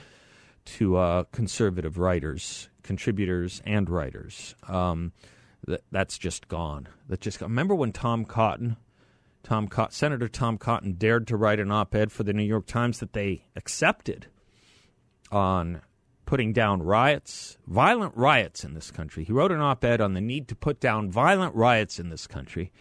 to 0.65 0.97
uh, 0.97 1.25
conservative 1.33 1.99
writers, 1.99 2.69
contributors, 2.83 3.63
and 3.65 3.89
writers. 3.89 4.55
Um, 4.69 5.13
that, 5.67 5.83
that's 5.91 6.19
just 6.19 6.49
gone. 6.49 6.89
That 7.09 7.21
just 7.21 7.41
gone. 7.41 7.49
remember 7.49 7.75
when 7.75 7.93
Tom 7.93 8.25
Cotton, 8.25 8.77
Tom 9.43 9.69
Cotton, 9.69 9.93
Senator 9.93 10.29
Tom 10.29 10.59
Cotton, 10.59 10.95
dared 10.95 11.27
to 11.27 11.37
write 11.37 11.61
an 11.61 11.71
op-ed 11.71 12.13
for 12.13 12.23
the 12.23 12.33
New 12.33 12.43
York 12.43 12.67
Times 12.67 13.01
that 13.01 13.13
they 13.13 13.45
accepted 13.57 14.27
on 15.31 15.81
putting 16.27 16.53
down 16.53 16.83
riots, 16.83 17.59
violent 17.67 18.17
riots 18.17 18.65
in 18.65 18.75
this 18.75 18.91
country. 18.91 19.25
He 19.25 19.33
wrote 19.33 19.53
an 19.53 19.61
op 19.61 19.85
ed 19.85 20.01
on 20.01 20.15
the 20.15 20.21
need 20.21 20.49
to 20.49 20.55
put 20.55 20.81
down 20.81 21.11
violent 21.11 21.55
riots 21.55 21.99
in 21.99 22.09
this 22.09 22.27
country, 22.27 22.73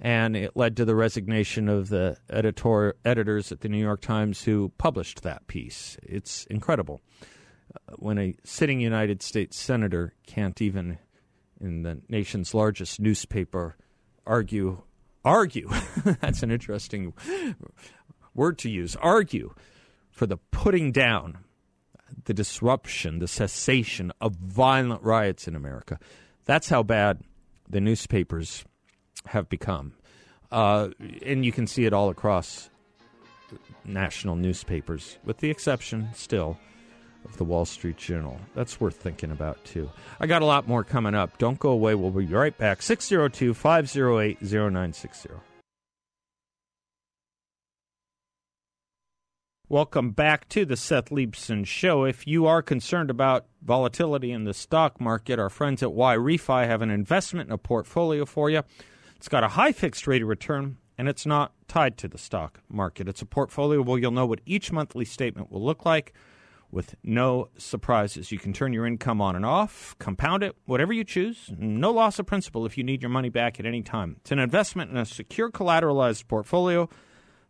and 0.00 0.36
it 0.36 0.56
led 0.56 0.76
to 0.76 0.84
the 0.84 0.94
resignation 0.94 1.68
of 1.68 1.88
the 1.88 2.16
editor, 2.28 2.96
editors 3.04 3.52
at 3.52 3.60
the 3.60 3.68
New 3.68 3.78
York 3.78 4.00
Times 4.00 4.42
who 4.42 4.72
published 4.76 5.22
that 5.22 5.46
piece. 5.46 5.96
It's 6.02 6.44
incredible. 6.46 7.00
Uh, 7.74 7.94
when 7.96 8.18
a 8.18 8.34
sitting 8.44 8.80
United 8.80 9.22
States 9.22 9.56
senator 9.56 10.14
can't 10.26 10.60
even, 10.60 10.98
in 11.60 11.84
the 11.84 12.02
nation's 12.08 12.52
largest 12.52 13.00
newspaper, 13.00 13.76
argue, 14.26 14.82
argue, 15.24 15.70
that's 16.20 16.42
an 16.42 16.50
interesting 16.50 17.12
word 18.34 18.58
to 18.58 18.70
use, 18.70 18.96
argue 18.96 19.54
for 20.10 20.26
the 20.26 20.36
putting 20.36 20.92
down, 20.92 21.38
the 22.24 22.34
disruption, 22.34 23.18
the 23.18 23.28
cessation 23.28 24.12
of 24.20 24.36
violent 24.36 25.02
riots 25.02 25.48
in 25.48 25.56
America. 25.56 25.98
That's 26.44 26.68
how 26.68 26.82
bad 26.82 27.22
the 27.68 27.80
newspapers 27.80 28.64
have 29.26 29.48
become. 29.48 29.94
Uh, 30.52 30.90
and 31.24 31.44
you 31.44 31.50
can 31.50 31.66
see 31.66 31.84
it 31.84 31.92
all 31.92 32.10
across 32.10 32.70
national 33.84 34.36
newspapers, 34.36 35.18
with 35.24 35.38
the 35.38 35.50
exception 35.50 36.08
still 36.14 36.58
of 37.24 37.36
the 37.36 37.44
Wall 37.44 37.64
Street 37.64 37.96
Journal. 37.96 38.38
That's 38.54 38.80
worth 38.80 38.96
thinking 38.96 39.30
about, 39.30 39.62
too. 39.64 39.90
I 40.20 40.26
got 40.26 40.42
a 40.42 40.46
lot 40.46 40.68
more 40.68 40.84
coming 40.84 41.14
up. 41.14 41.38
Don't 41.38 41.58
go 41.58 41.70
away. 41.70 41.94
We'll 41.94 42.10
be 42.10 42.26
right 42.26 42.56
back. 42.56 42.82
602 42.82 43.54
508 43.54 44.42
0960. 44.42 45.30
Welcome 49.70 50.10
back 50.10 50.48
to 50.50 50.66
the 50.66 50.76
Seth 50.76 51.08
Leibsohn 51.08 51.66
Show. 51.66 52.04
If 52.04 52.26
you 52.26 52.46
are 52.46 52.60
concerned 52.60 53.08
about 53.08 53.46
volatility 53.62 54.30
in 54.30 54.44
the 54.44 54.52
stock 54.52 55.00
market, 55.00 55.38
our 55.38 55.48
friends 55.48 55.82
at 55.82 55.88
YRefy 55.88 56.66
have 56.66 56.82
an 56.82 56.90
investment 56.90 57.48
in 57.48 57.54
a 57.54 57.58
portfolio 57.58 58.26
for 58.26 58.50
you. 58.50 58.62
It's 59.16 59.28
got 59.28 59.42
a 59.42 59.48
high 59.48 59.72
fixed 59.72 60.06
rate 60.06 60.20
of 60.20 60.28
return, 60.28 60.76
and 60.98 61.08
it's 61.08 61.24
not 61.24 61.54
tied 61.66 61.96
to 61.98 62.08
the 62.08 62.18
stock 62.18 62.60
market. 62.68 63.08
It's 63.08 63.22
a 63.22 63.26
portfolio 63.26 63.80
where 63.80 63.98
you'll 63.98 64.10
know 64.10 64.26
what 64.26 64.42
each 64.44 64.70
monthly 64.70 65.06
statement 65.06 65.50
will 65.50 65.64
look 65.64 65.86
like 65.86 66.12
with 66.74 66.96
no 67.04 67.48
surprises. 67.56 68.32
You 68.32 68.38
can 68.38 68.52
turn 68.52 68.72
your 68.72 68.86
income 68.86 69.20
on 69.20 69.36
and 69.36 69.46
off, 69.46 69.94
compound 69.98 70.42
it, 70.42 70.56
whatever 70.66 70.92
you 70.92 71.04
choose. 71.04 71.50
No 71.56 71.92
loss 71.92 72.18
of 72.18 72.26
principal 72.26 72.66
if 72.66 72.76
you 72.76 72.82
need 72.82 73.00
your 73.00 73.10
money 73.10 73.28
back 73.28 73.60
at 73.60 73.66
any 73.66 73.80
time. 73.80 74.16
It's 74.20 74.32
an 74.32 74.40
investment 74.40 74.90
in 74.90 74.96
a 74.96 75.06
secure 75.06 75.50
collateralized 75.50 76.26
portfolio 76.26 76.88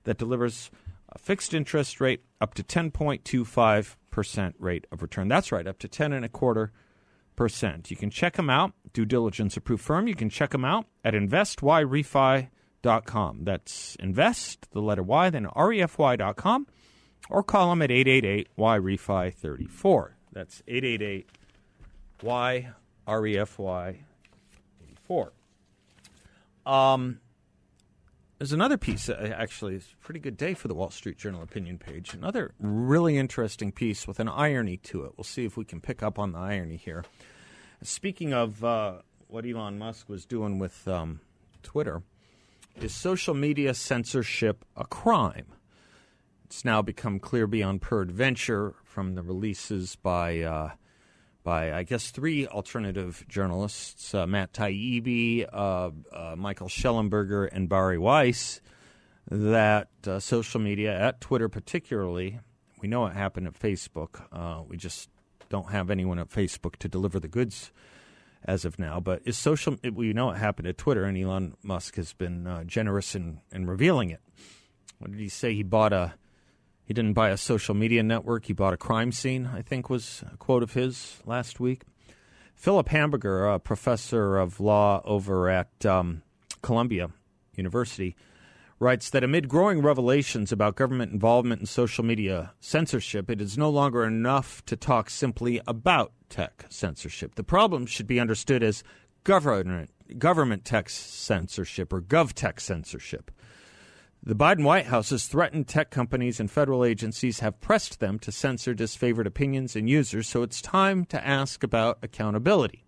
that 0.04 0.19
delivers 0.19 0.71
a 1.09 1.19
fixed 1.19 1.54
interest 1.54 2.00
rate 2.00 2.23
up 2.40 2.54
to 2.54 2.62
10.25% 2.62 4.54
rate 4.59 4.87
of 4.93 5.00
return. 5.00 5.28
That's 5.28 5.50
right, 5.50 5.66
up 5.66 5.78
to 5.78 5.88
10 5.88 6.12
and 6.12 6.25
a 6.25 6.28
quarter 6.28 6.73
percent. 7.35 7.90
You 7.90 7.97
can 7.97 8.11
check 8.11 8.35
them 8.35 8.50
out, 8.50 8.75
due 8.93 9.07
diligence 9.07 9.57
approved 9.57 9.83
firm. 9.83 10.07
You 10.07 10.14
can 10.14 10.31
check 10.31 10.50
them 10.50 10.64
out 10.64 10.87
at 11.04 11.14
investyrefy.com. 11.14 13.45
That's 13.45 13.97
invest, 13.97 14.71
the 14.73 14.83
letter 14.83 15.02
Y, 15.02 15.31
then 15.31 15.47
refy.com, 15.47 16.66
or 17.31 17.43
call 17.43 17.71
them 17.71 17.83
at 17.83 17.90
888 17.90 18.49
Y 18.57 18.78
Refi 18.78 19.33
34. 19.33 20.16
That's 20.33 20.62
888 20.66 21.28
Y 22.23 22.69
REFY 23.07 23.97
84. 24.83 25.33
Um, 26.66 27.21
there's 28.38 28.52
another 28.52 28.76
piece, 28.76 29.09
uh, 29.09 29.35
actually, 29.37 29.76
it's 29.76 29.93
a 29.93 30.04
pretty 30.04 30.21
good 30.21 30.37
day 30.37 30.54
for 30.54 30.69
the 30.69 30.75
Wall 30.75 30.90
Street 30.90 31.19
Journal 31.19 31.43
opinion 31.43 31.78
page. 31.78 32.14
Another 32.14 32.52
really 32.59 33.16
interesting 33.16 33.71
piece 33.71 34.07
with 34.07 34.19
an 34.19 34.28
irony 34.28 34.76
to 34.78 35.04
it. 35.04 35.12
We'll 35.16 35.25
see 35.25 35.45
if 35.45 35.57
we 35.57 35.64
can 35.64 35.81
pick 35.81 36.02
up 36.02 36.19
on 36.19 36.33
the 36.33 36.38
irony 36.38 36.76
here. 36.76 37.04
Speaking 37.83 38.33
of 38.33 38.64
uh, 38.64 38.95
what 39.28 39.47
Elon 39.47 39.78
Musk 39.78 40.09
was 40.09 40.25
doing 40.25 40.59
with 40.59 40.87
um, 40.88 41.21
Twitter, 41.62 42.02
is 42.81 42.93
social 42.93 43.35
media 43.35 43.73
censorship 43.75 44.64
a 44.76 44.85
crime? 44.85 45.47
It's 46.54 46.64
now 46.64 46.82
become 46.82 47.18
clear 47.18 47.49
beyond 47.49 47.82
peradventure 47.82 48.76
from 48.84 49.16
the 49.16 49.25
releases 49.25 49.96
by 49.96 50.38
uh, 50.42 50.70
by, 51.42 51.73
I 51.73 51.82
guess, 51.82 52.12
three 52.12 52.46
alternative 52.46 53.25
journalists 53.28 54.14
uh, 54.14 54.25
Matt 54.25 54.52
Taibbi, 54.52 55.49
uh, 55.52 55.90
uh, 56.12 56.37
Michael 56.37 56.68
Shellenberger, 56.68 57.49
and 57.50 57.68
Bari 57.68 57.99
Weiss 57.99 58.61
that 59.28 59.88
uh, 60.06 60.20
social 60.20 60.61
media, 60.61 60.96
at 60.96 61.20
Twitter 61.20 61.49
particularly, 61.49 62.38
we 62.80 62.87
know 62.87 63.06
it 63.06 63.14
happened 63.14 63.49
at 63.49 63.58
Facebook. 63.58 64.23
We 64.68 64.76
just 64.76 65.11
don't 65.49 65.73
have 65.73 65.90
anyone 65.90 66.20
at 66.20 66.30
Facebook 66.30 66.76
to 66.76 66.88
deliver 66.88 67.18
the 67.18 67.26
goods 67.26 67.73
as 68.44 68.64
of 68.64 68.78
now. 68.78 69.00
But 69.00 69.23
is 69.25 69.37
social? 69.37 69.76
We 69.92 70.12
know 70.12 70.30
it 70.30 70.37
happened 70.37 70.68
at 70.68 70.78
Twitter, 70.78 71.02
and 71.02 71.18
Elon 71.18 71.56
Musk 71.64 71.96
has 71.96 72.12
been 72.12 72.46
uh, 72.46 72.62
generous 72.62 73.16
in, 73.16 73.40
in 73.50 73.66
revealing 73.66 74.11
it. 74.11 74.20
What 75.00 75.11
did 75.11 75.18
he 75.18 75.28
say? 75.28 75.52
He 75.52 75.64
bought 75.64 75.92
a 75.92 76.14
he 76.85 76.93
didn't 76.95 77.14
buy 77.14 77.31
a 77.31 77.37
social 77.37 77.75
media 77.75 78.03
network. 78.03 78.47
He 78.47 78.53
bought 78.53 78.75
a 78.75 78.79
crime 78.79 79.11
scene, 79.11 79.50
I 79.53 79.62
think 79.62 79.88
was 79.88 80.23
a 80.33 80.37
quote 80.37 80.62
of 80.62 80.75
his 80.75 81.21
last 81.25 81.59
week. 81.59 81.83
Philip 82.55 82.88
Hamburger, 82.88 83.47
a 83.47 83.59
professor 83.59 84.38
of 84.38 84.61
law 84.61 85.03
over 85.05 85.49
at 85.49 85.85
um, 85.85 86.23
Columbia 86.62 87.11
University, 87.57 88.17
writes 88.79 89.11
that 89.11 89.25
amid 89.25 89.49
growing 89.49 89.81
revelations 89.81 90.53
about 90.53 90.76
government 90.76 91.12
involvement 91.12 91.61
in 91.61 91.67
social 91.67 92.05
media 92.05 92.53
censorship, 92.61 93.31
it 93.31 93.41
is 93.41 93.57
no 93.57 93.71
longer 93.71 94.05
enough 94.05 94.64
to 94.67 94.76
talk 94.76 95.09
simply 95.09 95.61
about 95.67 96.12
tech 96.29 96.67
censorship. 96.69 97.35
The 97.35 97.45
problem 97.45 97.87
should 97.87 98.07
be 98.07 98.21
understood 98.21 98.62
as 98.62 98.85
government, 99.23 99.91
government 100.19 100.64
tech 100.64 100.91
censorship 100.91 101.93
or 101.93 102.03
gov-tech 102.03 102.61
censorship. 102.61 103.31
The 104.26 104.35
Biden 104.35 104.64
White 104.64 104.87
House 104.87 105.11
has 105.11 105.26
threatened 105.26 105.69
tech 105.69 105.90
companies 105.90 106.40
and 106.40 106.50
federal 106.50 106.83
agencies 106.83 107.40
have 107.40 107.61
pressed 107.61 108.00
them 108.00 108.19
to 108.21 108.33
censor 108.33 108.75
disfavored 108.75 109.26
opinions 109.26 109.76
and 109.76 109.87
users, 109.87 110.26
so 110.26 110.43
it's 110.43 110.62
time 110.62 111.04
to 111.07 111.26
ask 111.26 111.62
about 111.62 111.99
accountability. 112.00 112.87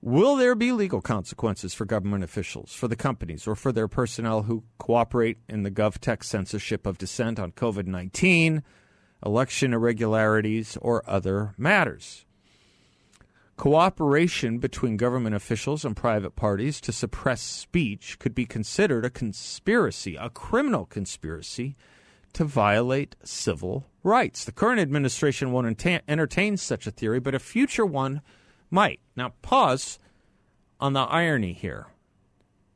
Will 0.00 0.36
there 0.36 0.54
be 0.54 0.72
legal 0.72 1.02
consequences 1.02 1.74
for 1.74 1.84
government 1.84 2.24
officials, 2.24 2.72
for 2.72 2.88
the 2.88 2.96
companies, 2.96 3.46
or 3.46 3.54
for 3.54 3.70
their 3.70 3.86
personnel 3.86 4.44
who 4.44 4.64
cooperate 4.78 5.36
in 5.46 5.62
the 5.62 5.70
GovTech 5.70 6.24
censorship 6.24 6.86
of 6.86 6.96
dissent 6.96 7.38
on 7.38 7.52
COVID 7.52 7.86
19, 7.86 8.62
election 9.26 9.74
irregularities, 9.74 10.78
or 10.80 11.02
other 11.06 11.52
matters? 11.58 12.24
Cooperation 13.60 14.56
between 14.56 14.96
government 14.96 15.36
officials 15.36 15.84
and 15.84 15.94
private 15.94 16.34
parties 16.34 16.80
to 16.80 16.92
suppress 16.92 17.42
speech 17.42 18.18
could 18.18 18.34
be 18.34 18.46
considered 18.46 19.04
a 19.04 19.10
conspiracy, 19.10 20.16
a 20.16 20.30
criminal 20.30 20.86
conspiracy 20.86 21.76
to 22.32 22.44
violate 22.44 23.16
civil 23.22 23.84
rights. 24.02 24.46
The 24.46 24.52
current 24.52 24.80
administration 24.80 25.52
won't 25.52 25.84
entertain 26.08 26.56
such 26.56 26.86
a 26.86 26.90
theory, 26.90 27.20
but 27.20 27.34
a 27.34 27.38
future 27.38 27.84
one 27.84 28.22
might. 28.70 29.00
Now, 29.14 29.34
pause 29.42 29.98
on 30.80 30.94
the 30.94 31.00
irony 31.00 31.52
here. 31.52 31.88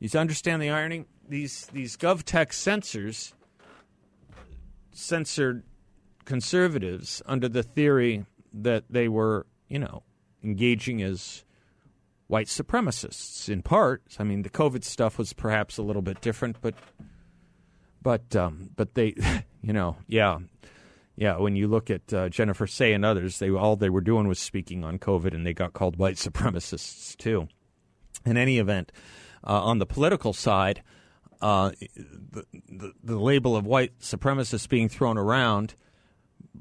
You 0.01 0.11
understand 0.21 0.61
the 0.61 0.69
irony? 0.69 1.07
These 1.27 1.65
these 1.73 1.97
GovTech 1.97 2.53
censors 2.53 3.33
censored 4.93 5.63
conservatives 6.27 7.23
under 7.25 7.49
the 7.49 7.63
theory 7.63 8.27
that 8.53 8.85
they 8.91 9.09
were, 9.09 9.47
you 9.67 9.79
know, 9.79 10.03
engaging 10.45 11.03
as 11.03 11.45
white 12.27 12.47
supremacists 12.47 13.49
in 13.49 13.63
part. 13.63 14.03
I 14.19 14.25
mean, 14.25 14.43
the 14.43 14.51
COVID 14.51 14.85
stuff 14.85 15.19
was 15.19 15.33
perhaps 15.33 15.79
a 15.79 15.83
little 15.83 16.03
bit 16.03 16.21
different, 16.21 16.61
but 16.61 16.75
but 18.03 18.37
um, 18.37 18.71
but 18.77 18.95
they, 18.95 19.15
you 19.63 19.73
know, 19.73 19.97
yeah, 20.07 20.39
yeah. 21.17 21.39
When 21.39 21.57
you 21.57 21.67
look 21.67 21.91
at 21.91 22.13
uh, 22.13 22.29
Jennifer 22.29 22.67
Sey 22.67 22.93
and 22.93 23.05
others, 23.05 23.39
they 23.39 23.51
all 23.51 23.77
they 23.77 23.91
were 23.91 24.01
doing 24.01 24.29
was 24.29 24.39
speaking 24.39 24.85
on 24.85 24.99
COVID, 24.99 25.35
and 25.35 25.47
they 25.47 25.55
got 25.55 25.73
called 25.73 25.97
white 25.97 26.17
supremacists 26.17 27.17
too. 27.17 27.49
In 28.25 28.37
any 28.37 28.59
event, 28.59 28.93
uh, 29.47 29.63
on 29.63 29.79
the 29.79 29.87
political 29.87 30.33
side, 30.33 30.83
uh, 31.41 31.73
the, 31.97 32.45
the 32.69 32.93
the 33.03 33.19
label 33.19 33.57
of 33.57 33.67
white 33.67 33.99
supremacist 33.99 34.69
being 34.69 34.89
thrown 34.89 35.19
around 35.19 35.75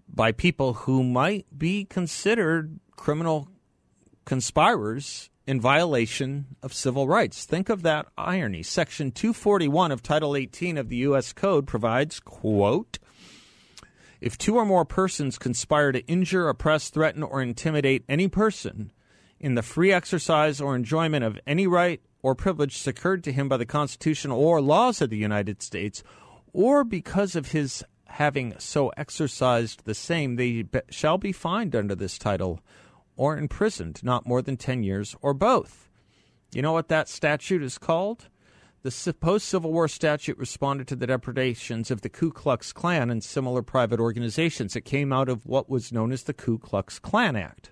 by 0.08 0.32
people 0.32 0.74
who 0.74 1.04
might 1.04 1.46
be 1.58 1.86
considered 1.86 2.80
criminal 2.96 3.48
conspirers 4.26 5.30
in 5.46 5.60
violation 5.60 6.46
of 6.62 6.74
civil 6.74 7.08
rights. 7.08 7.46
Think 7.46 7.70
of 7.70 7.84
that 7.84 8.08
irony. 8.18 8.64
Section 8.64 9.12
241 9.12 9.92
of 9.92 10.02
Title 10.02 10.36
18 10.36 10.78
of 10.78 10.90
the 10.90 10.98
U.S. 10.98 11.34
Code 11.34 11.68
provides, 11.68 12.20
quote, 12.20 13.00
if 14.22 14.38
two 14.38 14.56
or 14.56 14.66
more 14.66 14.86
persons 14.86 15.38
conspire 15.38 15.92
to 15.92 16.06
injure, 16.08 16.48
oppress, 16.48 16.90
threaten, 16.90 17.24
or 17.24 17.42
intimidate 17.42 18.06
any 18.08 18.30
person 18.30 18.94
in 19.38 19.56
the 19.56 19.62
free 19.62 19.92
exercise 19.92 20.62
or 20.62 20.78
enjoyment 20.78 21.26
of 21.26 21.38
any 21.46 21.68
right 21.68 22.02
or 22.22 22.34
privilege 22.34 22.78
secured 22.78 23.22
to 23.26 23.34
him 23.34 23.50
by 23.50 23.58
the 23.58 23.66
Constitution 23.66 24.32
or 24.32 24.62
laws 24.62 25.02
of 25.02 25.10
the 25.10 25.18
United 25.18 25.62
States, 25.62 26.04
or 26.54 26.86
because 26.86 27.36
of 27.36 27.52
his 27.52 27.84
having 28.06 28.54
so 28.60 28.90
exercised 28.96 29.84
the 29.84 29.94
same, 29.94 30.38
they 30.38 30.64
shall 30.90 31.18
be 31.18 31.34
fined 31.34 31.76
under 31.76 31.94
this 31.94 32.18
title 32.18 32.62
or 33.16 33.38
imprisoned 33.38 34.04
not 34.04 34.26
more 34.26 34.42
than 34.42 34.58
10 34.58 34.84
years 34.84 35.16
or 35.22 35.34
both. 35.34 35.90
You 36.54 36.62
know 36.62 36.74
what 36.74 36.90
that 36.90 37.10
statute 37.10 37.64
is 37.64 37.78
called? 37.78 38.28
The 38.84 39.16
post 39.18 39.48
Civil 39.48 39.72
War 39.72 39.88
statute 39.88 40.38
responded 40.38 40.88
to 40.90 40.96
the 40.98 41.08
depredations 41.08 41.90
of 41.90 42.02
the 42.02 42.10
Ku 42.10 42.32
Klux 42.32 42.74
Klan 42.74 43.10
and 43.10 43.24
similar 43.24 43.62
private 43.62 44.00
organizations. 44.00 44.76
It 44.76 44.82
came 44.82 45.14
out 45.14 45.30
of 45.30 45.46
what 45.46 45.70
was 45.70 45.94
known 45.94 46.12
as 46.12 46.24
the 46.24 46.34
Ku 46.34 46.60
Klux 46.60 47.00
Klan 47.00 47.38
Act. 47.38 47.72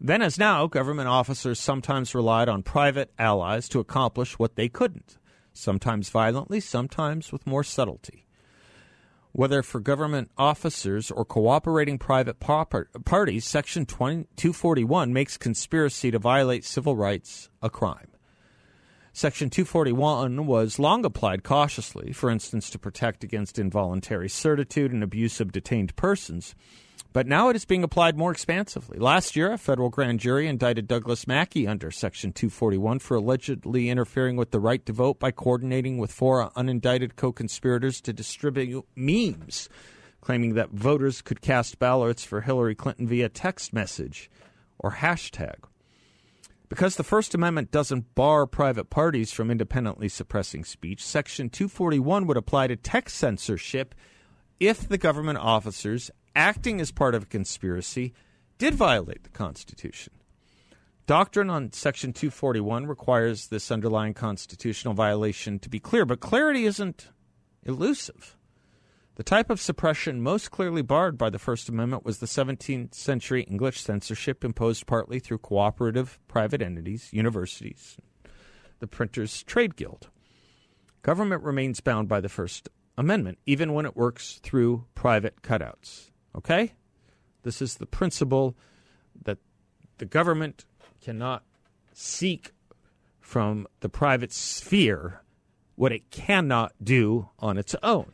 Then, 0.00 0.22
as 0.22 0.38
now, 0.38 0.66
government 0.66 1.08
officers 1.08 1.60
sometimes 1.60 2.14
relied 2.14 2.48
on 2.48 2.62
private 2.62 3.12
allies 3.18 3.68
to 3.68 3.80
accomplish 3.80 4.38
what 4.38 4.56
they 4.56 4.68
couldn't, 4.68 5.18
sometimes 5.52 6.08
violently, 6.08 6.58
sometimes 6.58 7.30
with 7.30 7.46
more 7.46 7.62
subtlety. 7.62 8.26
Whether 9.36 9.64
for 9.64 9.80
government 9.80 10.30
officers 10.38 11.10
or 11.10 11.24
cooperating 11.24 11.98
private 11.98 12.38
parties, 12.38 13.44
Section 13.44 13.84
241 13.84 15.12
makes 15.12 15.36
conspiracy 15.36 16.12
to 16.12 16.20
violate 16.20 16.64
civil 16.64 16.94
rights 16.94 17.48
a 17.60 17.68
crime. 17.68 18.12
Section 19.12 19.50
241 19.50 20.46
was 20.46 20.78
long 20.78 21.04
applied 21.04 21.42
cautiously, 21.42 22.12
for 22.12 22.30
instance, 22.30 22.70
to 22.70 22.78
protect 22.78 23.24
against 23.24 23.58
involuntary 23.58 24.28
servitude 24.28 24.92
and 24.92 25.02
abuse 25.02 25.40
of 25.40 25.50
detained 25.50 25.96
persons. 25.96 26.54
But 27.14 27.26
now 27.26 27.48
it 27.48 27.56
is 27.56 27.64
being 27.64 27.84
applied 27.84 28.18
more 28.18 28.32
expansively. 28.32 28.98
Last 28.98 29.36
year, 29.36 29.52
a 29.52 29.56
federal 29.56 29.88
grand 29.88 30.20
jury 30.20 30.46
indicted 30.46 30.86
Douglas 30.86 31.26
Mackey 31.26 31.66
under 31.66 31.90
Section 31.90 32.32
241 32.32 32.98
for 32.98 33.16
allegedly 33.16 33.88
interfering 33.88 34.36
with 34.36 34.50
the 34.50 34.60
right 34.60 34.84
to 34.84 34.92
vote 34.92 35.18
by 35.18 35.30
coordinating 35.30 35.96
with 35.96 36.12
four 36.12 36.50
unindicted 36.50 37.16
co 37.16 37.32
conspirators 37.32 38.02
to 38.02 38.12
distribute 38.12 38.84
memes 38.94 39.70
claiming 40.24 40.54
that 40.54 40.70
voters 40.70 41.20
could 41.20 41.42
cast 41.42 41.78
ballots 41.78 42.24
for 42.24 42.40
Hillary 42.40 42.74
Clinton 42.74 43.06
via 43.06 43.28
text 43.28 43.72
message 43.72 44.30
or 44.78 44.92
hashtag. 44.92 45.56
Because 46.70 46.96
the 46.96 47.04
First 47.04 47.34
Amendment 47.34 47.70
doesn't 47.70 48.14
bar 48.14 48.46
private 48.46 48.88
parties 48.88 49.32
from 49.32 49.50
independently 49.50 50.08
suppressing 50.08 50.64
speech, 50.64 51.04
Section 51.04 51.50
241 51.50 52.26
would 52.26 52.38
apply 52.38 52.68
to 52.68 52.76
tech 52.76 53.10
censorship 53.10 53.94
if 54.58 54.88
the 54.88 54.98
government 54.98 55.38
officers 55.38 56.10
acting 56.34 56.80
as 56.80 56.90
part 56.90 57.14
of 57.14 57.24
a 57.24 57.26
conspiracy 57.26 58.12
did 58.58 58.74
violate 58.74 59.24
the 59.24 59.30
Constitution. 59.30 60.12
Doctrine 61.06 61.50
on 61.50 61.72
Section 61.72 62.14
241 62.14 62.86
requires 62.86 63.48
this 63.48 63.70
underlying 63.70 64.14
constitutional 64.14 64.94
violation 64.94 65.58
to 65.58 65.68
be 65.68 65.78
clear, 65.78 66.06
but 66.06 66.20
clarity 66.20 66.64
isn't 66.64 67.10
elusive. 67.62 68.38
The 69.16 69.22
type 69.22 69.50
of 69.50 69.60
suppression 69.60 70.22
most 70.22 70.50
clearly 70.50 70.82
barred 70.82 71.16
by 71.18 71.30
the 71.30 71.38
First 71.38 71.68
Amendment 71.68 72.04
was 72.04 72.18
the 72.18 72.26
17th 72.26 72.94
century 72.94 73.42
English 73.42 73.80
censorship 73.80 74.44
imposed 74.44 74.86
partly 74.86 75.20
through 75.20 75.38
cooperative 75.38 76.18
private 76.26 76.62
entities, 76.62 77.10
universities, 77.12 77.96
the 78.80 78.88
Printers 78.88 79.42
Trade 79.44 79.76
Guild. 79.76 80.08
Government 81.02 81.42
remains 81.42 81.80
bound 81.80 82.08
by 82.08 82.20
the 82.20 82.30
First 82.30 82.70
Amendment, 82.96 83.38
even 83.44 83.74
when 83.74 83.84
it 83.84 83.94
works 83.94 84.40
through 84.42 84.86
private 84.94 85.42
cutouts. 85.42 86.10
Okay? 86.36 86.72
This 87.42 87.60
is 87.62 87.76
the 87.76 87.86
principle 87.86 88.56
that 89.24 89.38
the 89.98 90.04
government 90.04 90.64
cannot 91.00 91.44
seek 91.92 92.52
from 93.20 93.66
the 93.80 93.88
private 93.88 94.32
sphere 94.32 95.22
what 95.76 95.92
it 95.92 96.10
cannot 96.10 96.72
do 96.82 97.28
on 97.38 97.58
its 97.58 97.74
own. 97.82 98.12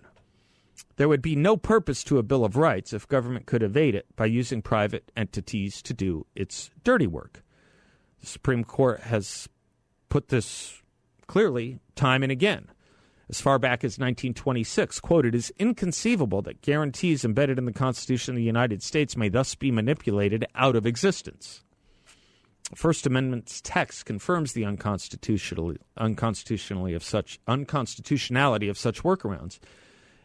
There 0.96 1.08
would 1.08 1.22
be 1.22 1.36
no 1.36 1.56
purpose 1.56 2.04
to 2.04 2.18
a 2.18 2.22
Bill 2.22 2.44
of 2.44 2.56
Rights 2.56 2.92
if 2.92 3.08
government 3.08 3.46
could 3.46 3.62
evade 3.62 3.94
it 3.94 4.06
by 4.16 4.26
using 4.26 4.62
private 4.62 5.10
entities 5.16 5.82
to 5.82 5.94
do 5.94 6.26
its 6.34 6.70
dirty 6.84 7.06
work. 7.06 7.42
The 8.20 8.26
Supreme 8.26 8.64
Court 8.64 9.00
has 9.00 9.48
put 10.08 10.28
this 10.28 10.82
clearly 11.26 11.78
time 11.94 12.22
and 12.22 12.32
again. 12.32 12.68
As 13.30 13.40
far 13.40 13.60
back 13.60 13.84
as 13.84 13.92
1926, 13.92 14.99
quote, 14.99 15.25
it 15.25 15.37
is 15.37 15.52
inconceivable 15.56 16.42
that 16.42 16.62
guarantees 16.62 17.25
embedded 17.25 17.58
in 17.58 17.64
the 17.64 17.72
Constitution 17.72 18.34
of 18.34 18.37
the 18.37 18.42
United 18.42 18.82
States 18.82 19.16
may 19.16 19.28
thus 19.28 19.54
be 19.54 19.70
manipulated 19.70 20.44
out 20.56 20.75
of 20.75 20.84
existence. 20.84 21.62
First 22.75 23.06
Amendment's 23.06 23.60
text 23.60 24.04
confirms 24.04 24.52
the 24.52 24.64
unconstitutionally, 24.64 25.78
unconstitutionally 25.96 26.92
of 26.92 27.04
such 27.04 27.38
unconstitutionality 27.46 28.68
of 28.68 28.76
such 28.76 29.02
workarounds 29.04 29.60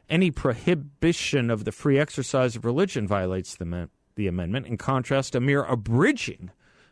any 0.09 0.31
prohibition 0.31 1.49
of 1.49 1.65
the 1.65 1.71
free 1.71 1.99
exercise 1.99 2.55
of 2.55 2.65
religion 2.65 3.07
violates 3.07 3.55
the, 3.55 3.89
the 4.15 4.27
amendment. 4.27 4.67
In 4.67 4.77
contrast, 4.77 5.35
a 5.35 5.39
mere 5.39 5.63
abridging 5.63 6.51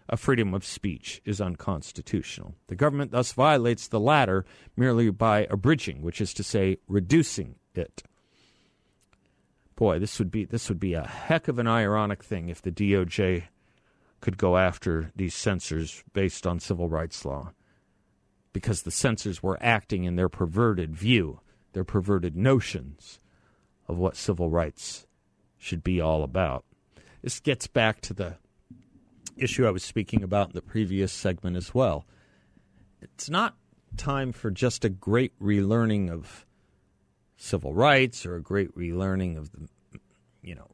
of 0.10 0.19
freedom 0.19 0.53
of 0.53 0.65
speech 0.65 1.21
is 1.25 1.39
unconstitutional. 1.39 2.56
The 2.67 2.75
government 2.75 3.12
thus 3.12 3.34
violates 3.34 3.88
the 3.88 3.99
latter 3.99 4.45
merely 4.75 5.10
by 5.10 5.47
abridging, 5.49 6.01
which 6.01 6.21
is 6.21 6.34
to 6.36 6.43
say, 6.43 6.78
reducing 6.88 7.56
it. 7.75 8.04
Boy, 9.75 9.99
this 9.99 10.19
would 10.19 10.32
be 10.32 10.45
this 10.45 10.69
would 10.69 10.80
be 10.80 10.93
a 10.93 11.08
heck 11.08 11.47
of 11.47 11.58
an 11.58 11.67
ironic 11.67 12.23
thing 12.23 12.49
if 12.49 12.62
the 12.62 12.71
DOJ 12.71 13.45
could 14.21 14.38
go 14.38 14.58
after 14.58 15.12
these 15.15 15.34
censors 15.34 16.04
based 16.13 16.45
on 16.45 16.60
civil 16.60 16.88
rights 16.88 17.25
law, 17.25 17.51
because 18.54 18.84
the 18.84 18.91
censors 18.91 19.41
were 19.41 19.58
acting 19.62 20.04
in 20.04 20.15
their 20.15 20.30
perverted 20.30 20.95
view 20.95 21.39
their 21.73 21.84
perverted 21.84 22.36
notions 22.38 23.19
of 23.88 23.97
what 23.97 24.15
civil 24.15 24.49
rights 24.49 25.06
should 25.58 25.84
be 25.84 25.99
all 25.99 26.23
about. 26.23 26.63
This 27.21 27.39
gets 27.39 27.67
back 27.67 27.99
to 28.01 28.13
the 28.13 28.38
issue 29.38 29.67
I 29.67 29.72
was 29.72 29.84
speaking 29.84 30.24
about 30.24 30.48
in 30.48 30.54
the 30.54 30.62
previous 30.62 31.12
segment 31.12 31.58
as 31.58 31.74
well. 31.74 32.06
It's 33.02 33.30
not 33.30 33.56
time 33.98 34.32
for 34.32 34.50
just 34.50 34.86
a 34.86 34.89
great 34.89 35.38
relearning 35.39 36.10
of 36.10 36.46
civil 37.38 37.74
rights 37.74 38.26
or 38.26 38.36
a 38.36 38.41
great 38.41 38.76
relearning 38.76 39.38
of 39.38 39.52
the 39.52 39.67
you 40.41 40.56
know 40.56 40.72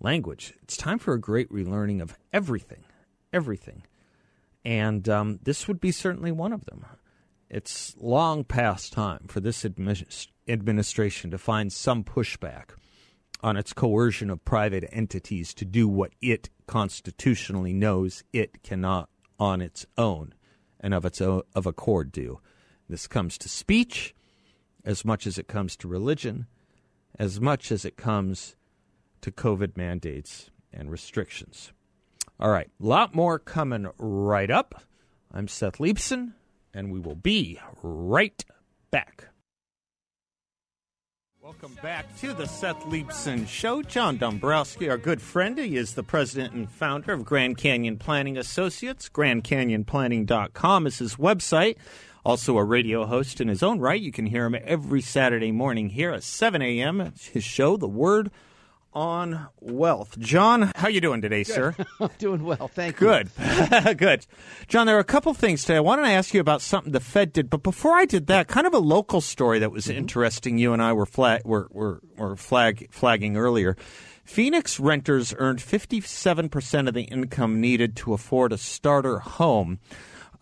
language. 0.00 0.54
It's 0.62 0.76
time 0.76 0.98
for 0.98 1.14
a 1.14 1.20
great 1.20 1.50
relearning 1.50 2.02
of 2.02 2.16
everything, 2.32 2.84
everything, 3.32 3.84
and 4.64 5.08
um, 5.08 5.38
this 5.42 5.68
would 5.68 5.80
be 5.80 5.92
certainly 5.92 6.32
one 6.32 6.52
of 6.52 6.64
them 6.64 6.84
it's 7.48 7.94
long 7.98 8.44
past 8.44 8.92
time 8.92 9.26
for 9.28 9.40
this 9.40 9.64
administration 10.48 11.30
to 11.30 11.38
find 11.38 11.72
some 11.72 12.02
pushback 12.02 12.70
on 13.42 13.56
its 13.56 13.72
coercion 13.72 14.30
of 14.30 14.44
private 14.44 14.88
entities 14.92 15.54
to 15.54 15.64
do 15.64 15.88
what 15.88 16.12
it 16.20 16.50
constitutionally 16.66 17.72
knows 17.72 18.24
it 18.32 18.62
cannot 18.62 19.08
on 19.38 19.60
its 19.60 19.86
own 19.98 20.34
and 20.80 20.94
of 20.94 21.04
its 21.04 21.20
own, 21.20 21.42
of 21.54 21.66
accord 21.66 22.12
do. 22.12 22.40
This 22.88 23.06
comes 23.06 23.36
to 23.38 23.48
speech 23.48 24.14
as 24.84 25.04
much 25.04 25.26
as 25.26 25.38
it 25.38 25.48
comes 25.48 25.76
to 25.76 25.88
religion, 25.88 26.46
as 27.18 27.40
much 27.40 27.72
as 27.72 27.84
it 27.84 27.96
comes 27.96 28.56
to 29.20 29.30
COVID 29.30 29.76
mandates 29.76 30.50
and 30.72 30.90
restrictions. 30.90 31.72
All 32.38 32.50
right, 32.50 32.70
a 32.80 32.86
lot 32.86 33.14
more 33.14 33.38
coming 33.38 33.88
right 33.98 34.50
up. 34.50 34.82
I'm 35.32 35.48
Seth 35.48 35.78
Leibsohn 35.78 36.32
and 36.72 36.92
we 36.92 37.00
will 37.00 37.16
be 37.16 37.58
right 37.82 38.44
back. 38.90 39.28
Welcome 41.46 41.78
back 41.80 42.16
to 42.18 42.32
the 42.32 42.44
Seth 42.48 42.80
Leibsohn 42.86 43.46
Show. 43.46 43.80
John 43.80 44.18
Dombroski, 44.18 44.90
our 44.90 44.98
good 44.98 45.22
friend, 45.22 45.56
he 45.56 45.76
is 45.76 45.94
the 45.94 46.02
president 46.02 46.54
and 46.54 46.68
founder 46.68 47.12
of 47.12 47.24
Grand 47.24 47.56
Canyon 47.56 47.98
Planning 47.98 48.36
Associates. 48.36 49.08
GrandCanyonPlanning.com 49.08 50.88
is 50.88 50.98
his 50.98 51.14
website. 51.14 51.76
Also 52.24 52.58
a 52.58 52.64
radio 52.64 53.06
host 53.06 53.40
in 53.40 53.46
his 53.46 53.62
own 53.62 53.78
right. 53.78 54.00
You 54.00 54.10
can 54.10 54.26
hear 54.26 54.44
him 54.44 54.56
every 54.60 55.00
Saturday 55.00 55.52
morning 55.52 55.90
here 55.90 56.10
at 56.10 56.24
7 56.24 56.60
a.m. 56.60 57.12
His 57.32 57.44
show, 57.44 57.76
The 57.76 57.86
Word 57.86 58.32
on 58.96 59.46
wealth. 59.60 60.18
John, 60.18 60.72
how 60.74 60.88
you 60.88 61.02
doing 61.02 61.20
today, 61.20 61.44
Good. 61.44 61.54
sir? 61.54 61.76
I'm 62.00 62.08
doing 62.16 62.42
well, 62.42 62.66
thank 62.66 62.98
you. 62.98 63.06
Good, 63.06 63.30
good. 63.98 64.26
John, 64.68 64.86
there 64.86 64.96
are 64.96 65.00
a 65.00 65.04
couple 65.04 65.34
things 65.34 65.60
today. 65.62 65.76
I 65.76 65.80
wanted 65.80 66.04
to 66.04 66.08
ask 66.08 66.32
you 66.32 66.40
about 66.40 66.62
something 66.62 66.92
the 66.92 67.00
Fed 67.00 67.34
did, 67.34 67.50
but 67.50 67.62
before 67.62 67.92
I 67.92 68.06
did 68.06 68.26
that, 68.28 68.48
kind 68.48 68.66
of 68.66 68.72
a 68.72 68.78
local 68.78 69.20
story 69.20 69.58
that 69.58 69.70
was 69.70 69.84
mm-hmm. 69.84 69.98
interesting. 69.98 70.56
You 70.56 70.72
and 70.72 70.80
I 70.82 70.94
were 70.94 71.04
flag 71.04 71.42
were 71.44 71.68
were, 71.70 72.00
were 72.16 72.36
flag 72.36 72.88
flagging 72.90 73.36
earlier. 73.36 73.76
Phoenix 74.24 74.80
renters 74.80 75.34
earned 75.36 75.58
57% 75.58 76.88
of 76.88 76.94
the 76.94 77.02
income 77.02 77.60
needed 77.60 77.96
to 77.96 78.14
afford 78.14 78.52
a 78.52 78.58
starter 78.58 79.18
home. 79.18 79.78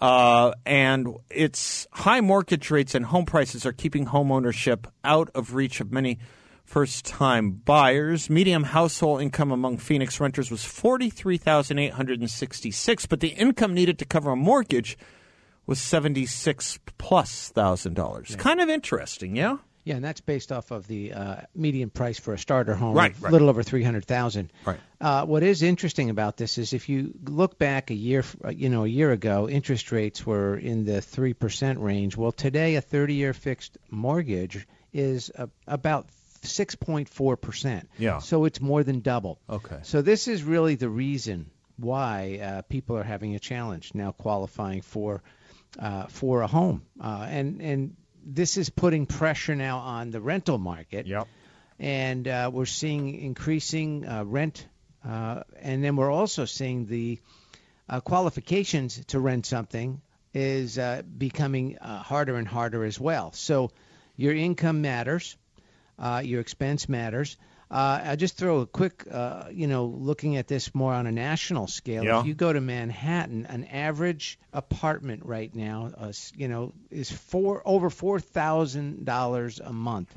Uh, 0.01 0.53
and 0.65 1.09
its 1.29 1.89
high 1.91 2.21
mortgage 2.21 2.71
rates 2.71 2.95
and 2.95 3.07
home 3.07 3.27
prices 3.27 3.67
are 3.67 3.73
keeping 3.73 4.07
homeownership 4.07 4.87
out 5.03 5.29
of 5.35 5.55
reach 5.55 5.81
of 5.81 5.93
many 5.93 6.19
first 6.65 7.05
time 7.05 7.51
buyers. 7.51 8.29
Median 8.29 8.65
household 8.65 9.23
income 9.23 9.53
among 9.53 9.79
Phoenix 9.79 10.19
renters 10.19 10.51
was 10.51 10.65
43866 10.65 13.07
but 13.07 13.21
the 13.21 13.29
income 13.29 13.75
needed 13.75 13.97
to 13.99 14.05
cover 14.05 14.33
a 14.33 14.37
mortgage 14.37 14.99
was 15.67 15.81
76 15.81 16.79
plus 16.99 17.49
thousand 17.51 17.95
dollars. 17.95 18.31
Yeah. 18.31 18.37
Kind 18.37 18.61
of 18.61 18.69
interesting, 18.69 19.37
yeah? 19.37 19.59
Yeah, 19.85 19.97
and 19.97 20.05
that's 20.05 20.23
based 20.23 20.51
off 20.51 20.71
of 20.71 20.87
the 20.87 21.13
uh, 21.13 21.37
median 21.55 21.91
price 21.91 22.19
for 22.19 22.33
a 22.33 22.39
starter 22.39 22.75
home, 22.75 22.97
right, 22.97 23.15
a 23.23 23.31
little 23.31 23.51
over 23.51 23.63
three 23.63 23.83
hundred 23.83 24.07
thousand. 24.07 24.51
Right. 24.65 24.81
Uh, 24.99 25.27
what 25.27 25.43
is 25.43 25.63
interesting 25.63 26.09
about 26.09 26.39
this 26.39 26.57
is 26.57 26.73
if 26.73 26.89
you 26.89 27.13
look 27.25 27.59
back 27.59 27.91
a 27.91 27.95
year, 27.95 28.25
uh, 28.43 28.49
you 28.49 28.71
know, 28.71 28.85
a 28.85 28.89
year 28.89 29.13
ago, 29.13 29.47
interest 29.47 29.93
rates 29.93 30.25
were 30.25 30.57
in 30.57 30.87
the 30.87 31.03
three 31.03 31.35
percent 31.35 31.81
range. 31.81 32.17
Well, 32.17 32.33
today 32.33 32.77
a 32.77 32.81
thirty-year 32.81 33.35
fixed 33.35 33.77
mortgage 33.91 34.67
is 34.95 35.31
uh, 35.37 35.49
about 35.67 36.09
6.4%. 36.45 37.85
Yeah. 37.99 38.19
So 38.19 38.45
it's 38.45 38.61
more 38.61 38.83
than 38.85 39.01
double. 39.01 39.41
Okay. 39.49 39.79
So 39.83 40.03
this 40.03 40.29
is 40.29 40.43
really 40.43 40.75
the 40.77 40.89
reason 40.89 41.51
why 41.77 42.39
uh, 42.43 42.63
people 42.63 42.97
are 42.97 43.03
having 43.03 43.35
a 43.35 43.39
challenge 43.39 43.93
now 43.95 44.13
qualifying 44.13 44.83
for 44.83 45.23
uh, 45.79 46.07
for 46.07 46.43
a 46.43 46.47
home. 46.47 46.83
Uh, 47.01 47.27
and 47.29 47.61
and 47.61 47.97
this 48.25 48.57
is 48.57 48.71
putting 48.71 49.07
pressure 49.07 49.57
now 49.57 49.79
on 49.79 50.11
the 50.11 50.21
rental 50.21 50.59
market. 50.59 51.07
Yep. 51.07 51.27
and 51.81 52.29
uh, 52.29 52.51
we're 52.53 52.67
seeing 52.67 53.15
increasing 53.21 54.07
uh, 54.07 54.25
rent, 54.25 54.65
uh, 55.05 55.43
and 55.61 55.83
then 55.83 55.97
we're 55.97 56.13
also 56.13 56.45
seeing 56.45 56.87
the 56.87 57.19
uh, 57.89 58.01
qualifications 58.01 59.05
to 59.07 59.19
rent 59.21 59.45
something 59.47 60.01
is 60.33 60.79
uh, 60.79 61.03
becoming 61.19 61.79
uh, 61.79 61.99
harder 61.99 62.37
and 62.37 62.49
harder 62.49 62.85
as 62.85 62.99
well. 62.99 63.33
So 63.33 63.71
your 64.17 64.35
income 64.35 64.83
matters, 64.83 65.37
uh, 65.99 66.23
your 66.25 66.41
expense 66.41 66.89
matters. 66.89 67.37
Uh, 67.71 68.01
I'll 68.05 68.17
just 68.17 68.37
throw 68.37 68.61
a 68.61 68.67
quick, 68.67 69.05
uh, 69.11 69.47
you 69.51 69.67
know, 69.67 69.87
looking 69.87 70.37
at 70.37 70.47
this 70.47 70.75
more 70.75 70.93
on 70.93 71.07
a 71.09 71.13
national 71.13 71.67
scale. 71.67 72.05
Yeah. 72.05 72.21
If 72.21 72.27
you 72.27 72.35
go 72.35 72.53
to 72.53 72.61
Manhattan, 72.61 73.47
an 73.47 73.65
average 73.65 74.39
apartment 74.53 75.25
right 75.25 75.53
now, 75.53 75.91
uh, 75.97 76.13
you 76.37 76.47
know, 76.47 76.73
is 76.91 77.11
four 77.11 77.63
over 77.65 77.91
four 77.91 78.21
thousand 78.21 79.05
dollars 79.07 79.61
a 79.61 79.73
month 79.73 80.15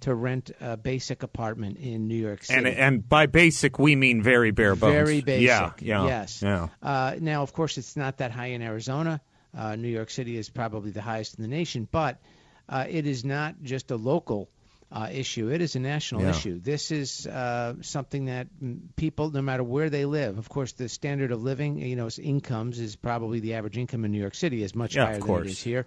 to 0.00 0.14
rent 0.14 0.50
a 0.60 0.76
basic 0.76 1.22
apartment 1.22 1.78
in 1.78 2.08
New 2.08 2.16
York 2.16 2.44
City. 2.44 2.58
And 2.58 2.66
and 2.66 3.08
by 3.08 3.26
basic 3.26 3.78
we 3.78 3.96
mean 3.96 4.20
very 4.20 4.50
bare 4.50 4.74
bones. 4.74 4.92
Very 4.92 5.22
basic. 5.22 5.46
Yeah, 5.46 5.72
yeah. 5.80 6.06
Yes. 6.06 6.42
Yeah. 6.42 6.68
Uh, 6.82 7.14
now, 7.20 7.42
of 7.42 7.52
course, 7.54 7.78
it's 7.78 7.96
not 7.96 8.18
that 8.18 8.32
high 8.32 8.48
in 8.48 8.60
Arizona. 8.60 9.20
Uh, 9.56 9.76
New 9.76 9.88
York 9.88 10.10
City 10.10 10.36
is 10.36 10.50
probably 10.50 10.90
the 10.90 11.00
highest 11.00 11.38
in 11.38 11.42
the 11.42 11.48
nation, 11.48 11.88
but 11.90 12.20
uh, 12.68 12.84
it 12.86 13.06
is 13.06 13.24
not 13.24 13.54
just 13.62 13.90
a 13.90 13.96
local 13.96 14.50
uh, 14.90 15.08
issue. 15.12 15.50
It 15.50 15.60
is 15.60 15.76
a 15.76 15.80
national 15.80 16.22
Yeah. 16.22 16.30
issue. 16.30 16.58
This 16.60 16.90
is 16.90 17.26
uh, 17.26 17.74
something 17.82 18.26
that 18.26 18.48
people, 18.96 19.30
no 19.30 19.42
matter 19.42 19.62
where 19.62 19.90
they 19.90 20.04
live, 20.04 20.38
of 20.38 20.48
course, 20.48 20.72
the 20.72 20.88
standard 20.88 21.30
of 21.32 21.42
living, 21.42 21.78
you 21.78 21.96
know, 21.96 22.08
incomes 22.20 22.78
is 22.80 22.96
probably 22.96 23.40
the 23.40 23.54
average 23.54 23.76
income 23.76 24.04
in 24.04 24.12
New 24.12 24.20
York 24.20 24.34
City 24.34 24.62
is 24.62 24.74
much 24.74 24.96
Yeah, 24.96 25.04
higher 25.06 25.20
than 25.20 25.36
it 25.46 25.46
is 25.46 25.62
here. 25.62 25.86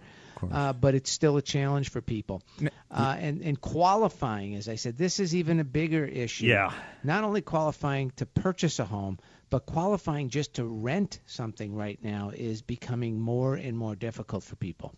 Uh, 0.51 0.73
but 0.73 0.95
it's 0.95 1.11
still 1.11 1.37
a 1.37 1.41
challenge 1.41 1.89
for 1.89 2.01
people. 2.01 2.41
Uh, 2.89 3.15
and, 3.19 3.41
and 3.41 3.59
qualifying, 3.59 4.55
as 4.55 4.67
I 4.67 4.75
said, 4.75 4.97
this 4.97 5.19
is 5.19 5.35
even 5.35 5.59
a 5.59 5.63
bigger 5.63 6.05
issue. 6.05 6.47
Yeah. 6.47 6.73
Not 7.03 7.23
only 7.23 7.41
qualifying 7.41 8.11
to 8.17 8.25
purchase 8.25 8.79
a 8.79 8.85
home, 8.85 9.19
but 9.51 9.65
qualifying 9.65 10.29
just 10.29 10.55
to 10.55 10.65
rent 10.65 11.19
something 11.25 11.75
right 11.75 11.99
now 12.01 12.31
is 12.33 12.61
becoming 12.61 13.19
more 13.19 13.55
and 13.55 13.77
more 13.77 13.95
difficult 13.95 14.43
for 14.43 14.55
people. 14.55 14.95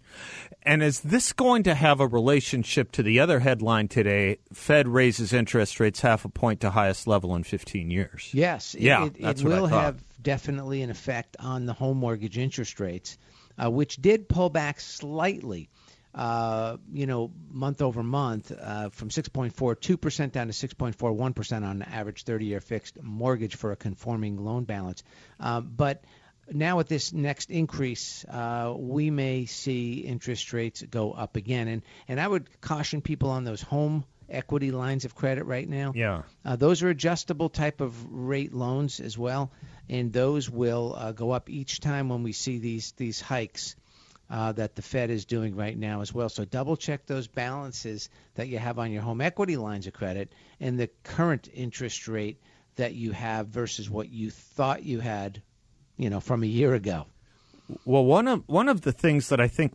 And 0.61 0.83
is 0.83 1.01
this 1.01 1.33
going 1.33 1.63
to 1.63 1.73
have 1.73 1.99
a 1.99 2.07
relationship 2.07 2.91
to 2.93 3.03
the 3.03 3.19
other 3.19 3.39
headline 3.39 3.87
today? 3.87 4.37
Fed 4.53 4.87
raises 4.87 5.33
interest 5.33 5.79
rates 5.79 6.01
half 6.01 6.23
a 6.23 6.29
point 6.29 6.61
to 6.61 6.69
highest 6.69 7.07
level 7.07 7.35
in 7.35 7.43
15 7.43 7.89
years. 7.89 8.29
Yes, 8.31 8.75
it, 8.75 8.83
Yeah, 8.83 9.07
it, 9.07 9.15
it 9.17 9.43
what 9.43 9.43
will 9.43 9.65
have 9.65 9.99
definitely 10.21 10.83
an 10.83 10.91
effect 10.91 11.35
on 11.39 11.65
the 11.65 11.73
home 11.73 11.97
mortgage 11.97 12.37
interest 12.37 12.79
rates, 12.79 13.17
uh, 13.57 13.69
which 13.69 13.97
did 13.97 14.27
pull 14.27 14.49
back 14.49 14.79
slightly. 14.79 15.69
Uh, 16.13 16.77
you 16.91 17.07
know, 17.07 17.31
month 17.49 17.81
over 17.81 18.03
month, 18.03 18.51
uh, 18.51 18.89
from 18.89 19.09
6.42% 19.09 20.31
down 20.31 20.45
to 20.45 20.53
6.41% 20.53 21.63
on 21.63 21.81
average 21.81 22.23
30-year 22.23 22.59
fixed 22.59 23.01
mortgage 23.01 23.55
for 23.55 23.71
a 23.71 23.75
conforming 23.75 24.37
loan 24.37 24.63
balance. 24.63 25.03
Um, 25.39 25.71
but 25.75 26.03
now 26.51 26.77
with 26.77 26.87
this 26.87 27.13
next 27.13 27.49
increase, 27.49 28.25
uh, 28.25 28.73
we 28.77 29.09
may 29.09 29.45
see 29.45 29.99
interest 29.99 30.53
rates 30.53 30.81
go 30.81 31.11
up 31.11 31.35
again. 31.35 31.67
And 31.67 31.81
and 32.07 32.19
I 32.19 32.27
would 32.27 32.49
caution 32.61 33.01
people 33.01 33.29
on 33.29 33.43
those 33.43 33.61
home 33.61 34.05
equity 34.33 34.71
lines 34.71 35.05
of 35.05 35.15
credit 35.15 35.45
right 35.45 35.67
now. 35.67 35.93
Yeah. 35.95 36.23
Uh, 36.43 36.55
those 36.55 36.83
are 36.83 36.89
adjustable 36.89 37.49
type 37.49 37.81
of 37.81 38.11
rate 38.11 38.53
loans 38.53 38.99
as 38.99 39.17
well, 39.17 39.51
and 39.89 40.11
those 40.11 40.49
will 40.49 40.95
uh, 40.97 41.11
go 41.11 41.31
up 41.31 41.49
each 41.49 41.79
time 41.79 42.09
when 42.09 42.23
we 42.23 42.33
see 42.33 42.59
these 42.59 42.93
these 42.93 43.21
hikes 43.21 43.75
uh, 44.29 44.51
that 44.53 44.75
the 44.75 44.81
Fed 44.81 45.09
is 45.09 45.25
doing 45.25 45.55
right 45.55 45.77
now 45.77 46.01
as 46.01 46.13
well. 46.13 46.29
So 46.29 46.45
double 46.45 46.75
check 46.75 47.05
those 47.05 47.27
balances 47.27 48.09
that 48.35 48.47
you 48.47 48.57
have 48.57 48.79
on 48.79 48.91
your 48.91 49.01
home 49.01 49.21
equity 49.21 49.57
lines 49.57 49.87
of 49.87 49.93
credit 49.93 50.31
and 50.59 50.79
the 50.79 50.89
current 51.03 51.49
interest 51.53 52.07
rate 52.07 52.41
that 52.75 52.93
you 52.95 53.11
have 53.11 53.47
versus 53.47 53.89
what 53.89 54.09
you 54.09 54.31
thought 54.31 54.83
you 54.83 54.99
had, 54.99 55.41
you 55.97 56.09
know, 56.09 56.19
from 56.19 56.43
a 56.43 56.47
year 56.47 56.73
ago. 56.73 57.05
Well, 57.85 58.05
one 58.05 58.27
of 58.27 58.43
one 58.47 58.69
of 58.69 58.81
the 58.81 58.91
things 58.91 59.29
that 59.29 59.39
I 59.39 59.47
think 59.47 59.73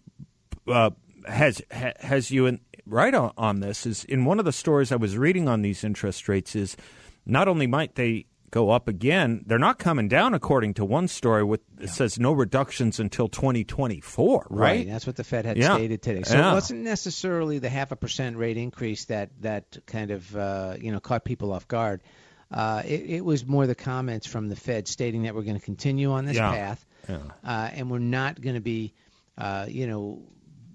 uh, 0.67 0.91
has 1.27 1.63
ha, 1.73 1.93
has 2.01 2.31
you 2.31 2.47
in, 2.47 2.61
right 2.89 3.15
on, 3.15 3.33
on 3.37 3.61
this 3.61 3.87
is 3.87 4.05
in 4.05 4.25
one 4.25 4.39
of 4.39 4.45
the 4.45 4.53
stories 4.53 4.91
I 4.93 4.97
was 4.97 5.17
reading 5.17 5.49
on 5.49 5.63
these 5.63 5.85
interest 5.85 6.29
rates 6.29 6.57
is 6.57 6.77
not 7.27 7.47
only 7.49 7.67
might 7.67 7.95
they 7.95 8.27
go 8.51 8.71
up 8.71 8.89
again, 8.89 9.45
they're 9.47 9.59
not 9.59 9.79
coming 9.79 10.09
down 10.09 10.33
according 10.33 10.73
to 10.75 10.85
one 10.85 11.07
story. 11.07 11.45
With 11.45 11.61
it 11.81 11.91
says 11.91 12.19
no 12.19 12.33
reductions 12.33 12.99
until 12.99 13.29
2024, 13.29 14.47
right? 14.51 14.87
That's 14.89 15.07
what 15.07 15.17
the 15.17 15.25
Fed 15.25 15.45
had 15.45 15.57
Yeah. 15.59 15.75
stated 15.75 16.01
today. 16.03 16.23
So 16.23 16.37
Yeah. 16.39 16.51
it 16.51 16.55
wasn't 16.55 16.81
necessarily 16.81 17.59
the 17.59 17.69
half 17.69 17.93
a 17.93 17.97
percent 17.97 18.37
rate 18.39 18.57
increase 18.57 19.05
that 19.07 19.31
that 19.43 19.77
kind 19.87 20.11
of 20.11 20.35
uh, 20.35 20.77
you 20.81 20.93
know 20.93 21.01
caught 21.01 21.25
people 21.25 21.53
off 21.53 21.69
guard. 21.69 22.01
Uh, 22.51 22.83
it, 22.87 23.03
it 23.11 23.25
was 23.25 23.45
more 23.45 23.67
the 23.67 23.75
comments 23.75 24.27
from 24.27 24.49
the 24.49 24.57
Fed 24.57 24.89
stating 24.89 25.25
that 25.25 25.35
we're 25.35 25.43
going 25.43 25.59
to 25.59 25.65
continue 25.65 26.11
on 26.13 26.25
this 26.25 26.37
Yeah. 26.37 26.51
path, 26.51 26.87
Yeah. 27.07 27.19
uh, 27.45 27.69
and 27.75 27.91
we're 27.91 27.99
not 27.99 28.41
going 28.41 28.55
to 28.55 28.63
be, 28.63 28.95
uh, 29.37 29.67
you 29.69 29.87
know, 29.87 30.23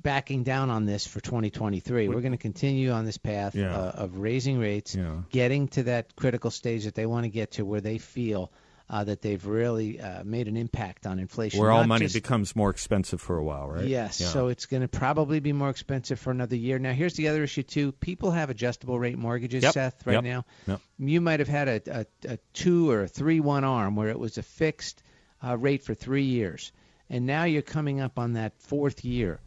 backing 0.04 0.44
down 0.44 0.70
on 0.70 0.86
this 0.86 1.08
for 1.08 1.20
2023. 1.22 2.08
We're 2.10 2.22
going 2.22 2.32
to 2.34 2.38
continue 2.38 2.92
on 2.92 3.06
this 3.06 3.18
path 3.18 3.56
Yeah. 3.56 3.76
uh, 3.76 3.92
of 3.96 4.18
raising 4.18 4.60
rates, 4.60 4.94
Yeah. 4.96 5.22
getting 5.32 5.70
to 5.70 5.84
that 5.84 6.16
critical 6.16 6.52
stage 6.52 6.84
that 6.86 6.94
they 6.96 7.06
want 7.06 7.24
to 7.24 7.30
get 7.30 7.52
to, 7.52 7.66
where 7.66 7.82
they 7.82 7.98
feel. 7.98 8.52
Uh, 8.90 9.02
that 9.06 9.22
they've 9.22 9.44
really 9.48 10.00
uh, 10.00 10.24
made 10.26 10.48
an 10.50 10.58
impact 10.58 11.08
on 11.08 11.18
inflation. 11.18 11.60
Where 11.60 11.72
all 11.72 11.86
money 11.86 12.06
just- 12.06 12.14
becomes 12.14 12.54
more 12.54 12.70
expensive 12.70 13.22
for 13.22 13.38
a 13.38 13.44
while, 13.44 13.70
right? 13.70 13.88
Yes, 13.88 14.20
Yeah. 14.20 14.28
so 14.28 14.50
it's 14.50 14.66
going 14.66 14.82
to 14.82 14.90
probably 14.90 15.40
be 15.40 15.54
more 15.54 15.70
expensive 15.70 16.20
for 16.20 16.32
another 16.32 16.58
year. 16.58 16.78
Now, 16.78 16.92
here's 16.92 17.14
the 17.14 17.30
other 17.30 17.44
issue 17.44 17.64
too. 17.64 17.94
People 17.94 18.32
have 18.32 18.50
adjustable 18.50 19.00
rate 19.00 19.18
mortgages, 19.18 19.64
Yep, 19.64 19.74
Seth, 19.74 20.06
right 20.06 20.16
yep, 20.16 20.24
now. 20.26 20.46
yep. 20.68 20.82
You 21.00 21.22
might 21.22 21.40
have 21.40 21.48
had 21.48 21.68
a, 21.70 21.82
a, 22.28 22.34
a 22.34 22.38
two 22.52 22.92
or 22.92 23.04
a 23.04 23.08
three 23.08 23.40
one 23.40 23.64
arm 23.64 23.96
where 23.96 24.10
it 24.10 24.20
was 24.20 24.38
a 24.38 24.44
fixed 24.44 25.02
uh, 25.42 25.58
rate 25.58 25.82
for 25.84 25.94
three 25.96 26.26
years, 26.26 26.74
and 27.10 27.26
now 27.26 27.46
you're 27.46 27.62
coming 27.62 28.02
up 28.02 28.20
on 28.20 28.34
that 28.34 28.52
fourth 28.62 29.06
year. 29.06 29.40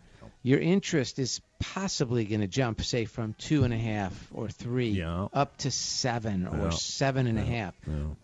Your 0.47 0.61
interest 0.61 1.19
is 1.19 1.41
possibly 1.59 2.25
going 2.25 2.41
to 2.41 2.47
jump, 2.47 2.81
say, 2.81 3.05
from 3.05 3.35
two 3.37 3.65
and 3.65 3.75
a 3.75 3.77
half 3.77 4.13
or 4.33 4.49
three 4.49 4.91
Yeah. 4.91 5.27
up 5.33 5.57
to 5.59 5.73
seven 5.73 6.47
or 6.47 6.67
Yeah. 6.67 6.71
seven 6.71 7.27
and 7.27 7.37
a 7.37 7.43
half. 7.45 7.75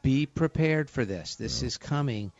Be 0.02 0.26
prepared 0.26 0.88
for 0.88 1.04
this. 1.04 1.34
This 1.34 1.64
is 1.64 1.78
coming. 1.78 2.30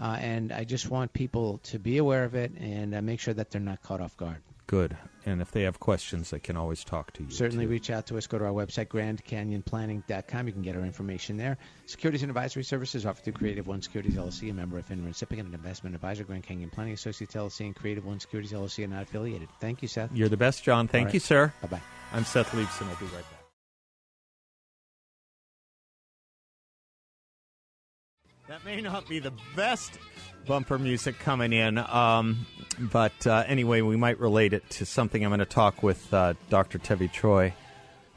Uh, 0.00 0.16
and 0.20 0.50
I 0.52 0.64
just 0.64 0.90
want 0.90 1.12
people 1.12 1.58
to 1.70 1.78
be 1.78 1.98
aware 1.98 2.24
of 2.24 2.34
it 2.34 2.50
and 2.58 2.92
uh, 2.96 3.00
make 3.00 3.20
sure 3.20 3.32
that 3.34 3.52
they're 3.52 3.60
not 3.60 3.80
caught 3.84 4.00
off 4.00 4.16
guard. 4.16 4.38
Good. 4.68 4.98
And 5.24 5.40
if 5.40 5.50
they 5.50 5.62
have 5.62 5.80
questions, 5.80 6.28
they 6.30 6.38
can 6.38 6.54
always 6.54 6.84
talk 6.84 7.12
to 7.14 7.24
you. 7.24 7.30
Certainly 7.30 7.64
too. 7.64 7.70
reach 7.70 7.88
out 7.88 8.06
to 8.08 8.18
us. 8.18 8.26
Go 8.26 8.38
to 8.38 8.44
our 8.44 8.52
website, 8.52 8.88
grandcanyonplanning.com. 8.88 10.46
You 10.46 10.52
can 10.52 10.62
get 10.62 10.76
our 10.76 10.82
information 10.82 11.38
there. 11.38 11.56
Securities 11.86 12.22
and 12.22 12.30
advisory 12.30 12.62
services 12.64 13.06
offered 13.06 13.24
through 13.24 13.32
Creative 13.32 13.66
One 13.66 13.80
Securities 13.80 14.14
LLC, 14.14 14.50
a 14.50 14.54
member 14.54 14.78
of 14.78 14.86
FINRA 14.86 15.06
recipient 15.06 15.46
and 15.46 15.54
investment 15.54 15.94
advisor. 15.94 16.22
Grand 16.24 16.42
Canyon 16.44 16.68
Planning 16.68 16.92
Associates 16.92 17.34
LLC 17.34 17.64
and 17.64 17.74
Creative 17.74 18.04
One 18.04 18.20
Securities 18.20 18.52
LLC 18.52 18.84
are 18.84 18.88
not 18.88 19.04
affiliated. 19.04 19.48
Thank 19.58 19.80
you, 19.80 19.88
Seth. 19.88 20.10
You're 20.12 20.28
the 20.28 20.36
best, 20.36 20.62
John. 20.64 20.86
Thank 20.86 21.02
All 21.02 21.06
right. 21.06 21.14
you, 21.14 21.20
sir. 21.20 21.52
Bye 21.62 21.68
bye. 21.68 21.82
I'm 22.12 22.24
Seth 22.24 22.52
Leibsohn. 22.52 22.88
I'll 22.90 22.96
be 22.96 23.06
right 23.06 23.14
back. 23.14 23.38
That 28.48 28.64
may 28.64 28.80
not 28.80 29.06
be 29.08 29.18
the 29.18 29.32
best 29.56 29.98
bumper 30.46 30.78
music 30.78 31.18
coming 31.18 31.52
in, 31.52 31.76
um, 31.76 32.46
but 32.80 33.26
uh, 33.26 33.44
anyway, 33.46 33.80
we 33.80 33.96
might 33.96 34.18
relate 34.20 34.52
it 34.52 34.68
to 34.70 34.86
something 34.86 35.24
I'm 35.24 35.30
going 35.30 35.40
to 35.40 35.46
talk 35.46 35.82
with 35.82 36.12
uh, 36.12 36.34
Dr. 36.48 36.78
Tevi 36.78 37.10
Troy 37.10 37.52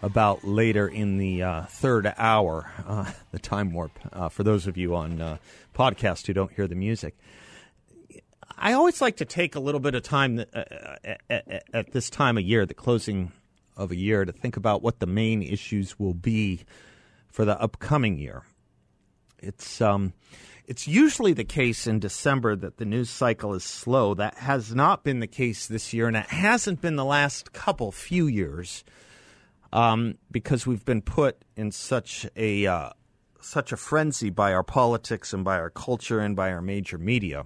about 0.02 0.44
later 0.44 0.88
in 0.88 1.18
the 1.18 1.44
uh, 1.44 1.62
third 1.66 2.12
hour, 2.18 2.72
uh, 2.88 3.12
the 3.32 3.40
time 3.40 3.74
warp, 3.74 3.92
uh, 4.12 4.30
for 4.30 4.44
those 4.44 4.68
of 4.68 4.78
you 4.78 4.96
on 4.96 5.22
uh, 5.22 5.38
podcast 5.76 6.28
who 6.28 6.34
don't 6.34 6.52
hear 6.54 6.68
the 6.68 6.76
music. 6.76 7.16
I 8.58 8.74
always 8.74 9.02
like 9.02 9.18
to 9.18 9.26
take 9.26 9.56
a 9.56 9.60
little 9.60 9.80
bit 9.80 9.96
of 9.96 10.04
time 10.04 10.40
at, 10.40 11.22
at, 11.30 11.64
at 11.74 11.92
this 11.92 12.10
time 12.10 12.38
of 12.38 12.44
year, 12.44 12.66
the 12.66 12.74
closing 12.74 13.32
of 13.76 13.92
a 13.92 13.96
year, 13.96 14.26
to 14.26 14.32
think 14.32 14.58
about 14.58 14.84
what 14.84 15.00
the 15.00 15.08
main 15.08 15.42
issues 15.42 16.00
will 16.00 16.14
be 16.14 16.66
for 17.30 17.46
the 17.46 17.60
upcoming 17.60 18.18
year. 18.18 18.44
It's 19.40 19.82
um, 19.82 20.14
it's 20.72 20.88
usually 20.88 21.34
the 21.34 21.44
case 21.44 21.86
in 21.86 22.00
December 22.00 22.56
that 22.56 22.78
the 22.78 22.86
news 22.86 23.10
cycle 23.10 23.54
is 23.54 23.62
slow. 23.66 24.14
That 24.14 24.36
has 24.36 24.74
not 24.74 25.04
been 25.04 25.20
the 25.20 25.28
case 25.28 25.68
this 25.68 25.92
year, 25.92 26.08
and 26.08 26.16
it 26.16 26.28
hasn't 26.28 26.80
been 26.80 26.96
the 26.96 27.04
last 27.04 27.52
couple 27.52 27.92
few 27.92 28.26
years, 28.26 28.86
um, 29.74 30.18
because 30.32 30.66
we've 30.66 30.86
been 30.86 31.02
put 31.02 31.44
in 31.58 31.74
such 31.74 32.26
a 32.38 32.68
uh, 32.68 32.92
such 33.42 33.74
a 33.74 33.76
frenzy 33.76 34.30
by 34.30 34.54
our 34.54 34.64
politics 34.64 35.34
and 35.34 35.44
by 35.44 35.58
our 35.58 35.70
culture 35.70 36.22
and 36.22 36.38
by 36.38 36.54
our 36.54 36.62
major 36.62 36.98
media 36.98 37.44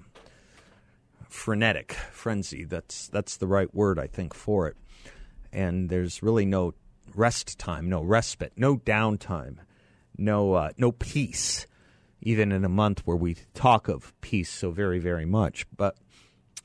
frenetic 1.28 1.94
frenzy. 2.12 2.64
That's 2.64 3.08
that's 3.08 3.38
the 3.38 3.48
right 3.48 3.74
word 3.74 3.98
I 3.98 4.06
think 4.06 4.36
for 4.36 4.68
it. 4.68 4.78
And 5.52 5.90
there's 5.90 6.22
really 6.22 6.46
no 6.46 6.76
rest 7.16 7.58
time, 7.58 7.90
no 7.90 8.04
respite, 8.04 8.54
no 8.56 8.78
downtime, 8.78 9.58
no 10.16 10.54
uh, 10.54 10.70
no 10.78 10.92
peace, 10.92 11.66
even 12.26 12.52
in 12.52 12.66
a 12.66 12.70
month 12.70 13.04
where 13.06 13.16
we 13.16 13.38
talk 13.54 13.88
of 13.88 14.20
peace 14.20 14.50
so 14.50 14.72
very 14.72 15.00
very 15.00 15.26
much. 15.26 15.66
But 15.78 15.96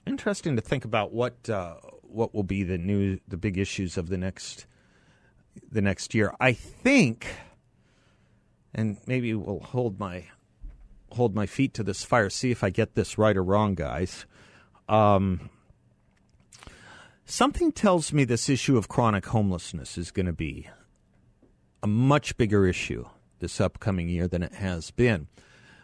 interesting 0.07 0.57
to 0.57 0.62
think 0.62 0.85
about 0.85 1.12
what 1.12 1.49
uh, 1.49 1.77
what 2.03 2.35
will 2.35 2.42
be 2.42 2.64
the 2.64 2.79
new 2.79 3.20
the 3.29 3.37
big 3.37 3.57
issues 3.57 3.96
of 3.96 4.09
the 4.09 4.18
next 4.18 4.66
the 5.70 5.83
next 5.83 6.14
year. 6.14 6.35
I 6.40 6.53
think, 6.53 7.27
and 8.75 8.96
maybe 9.07 9.35
we'll 9.35 9.61
hold 9.61 10.01
my 10.01 10.25
hold 11.12 11.35
my 11.35 11.46
feet 11.46 11.75
to 11.75 11.83
this 11.83 12.05
fire. 12.05 12.31
See 12.31 12.51
if 12.51 12.64
I 12.64 12.70
get 12.70 12.94
this 12.94 13.18
right 13.18 13.37
or 13.37 13.44
wrong, 13.44 13.75
guys. 13.75 14.27
Um, 14.88 15.51
something 17.25 17.70
tells 17.70 18.12
me 18.12 18.25
this 18.25 18.49
issue 18.49 18.77
of 18.77 18.88
chronic 18.88 19.27
homelessness 19.27 19.99
is 19.99 20.11
going 20.11 20.27
to 20.27 20.33
be 20.33 20.68
a 21.83 21.87
much 21.87 22.37
bigger 22.37 22.66
issue 22.66 23.07
this 23.38 23.61
upcoming 23.61 24.09
year 24.09 24.29
than 24.29 24.42
it 24.42 24.55
has 24.55 24.90
been. 24.90 25.29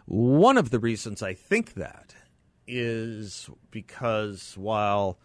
One 0.07 0.57
of 0.57 0.69
the 0.69 0.79
reasons 0.79 1.21
I 1.21 1.33
think 1.33 1.73
that 1.73 2.15
is 2.65 3.49
because 3.71 4.53
while 4.55 5.19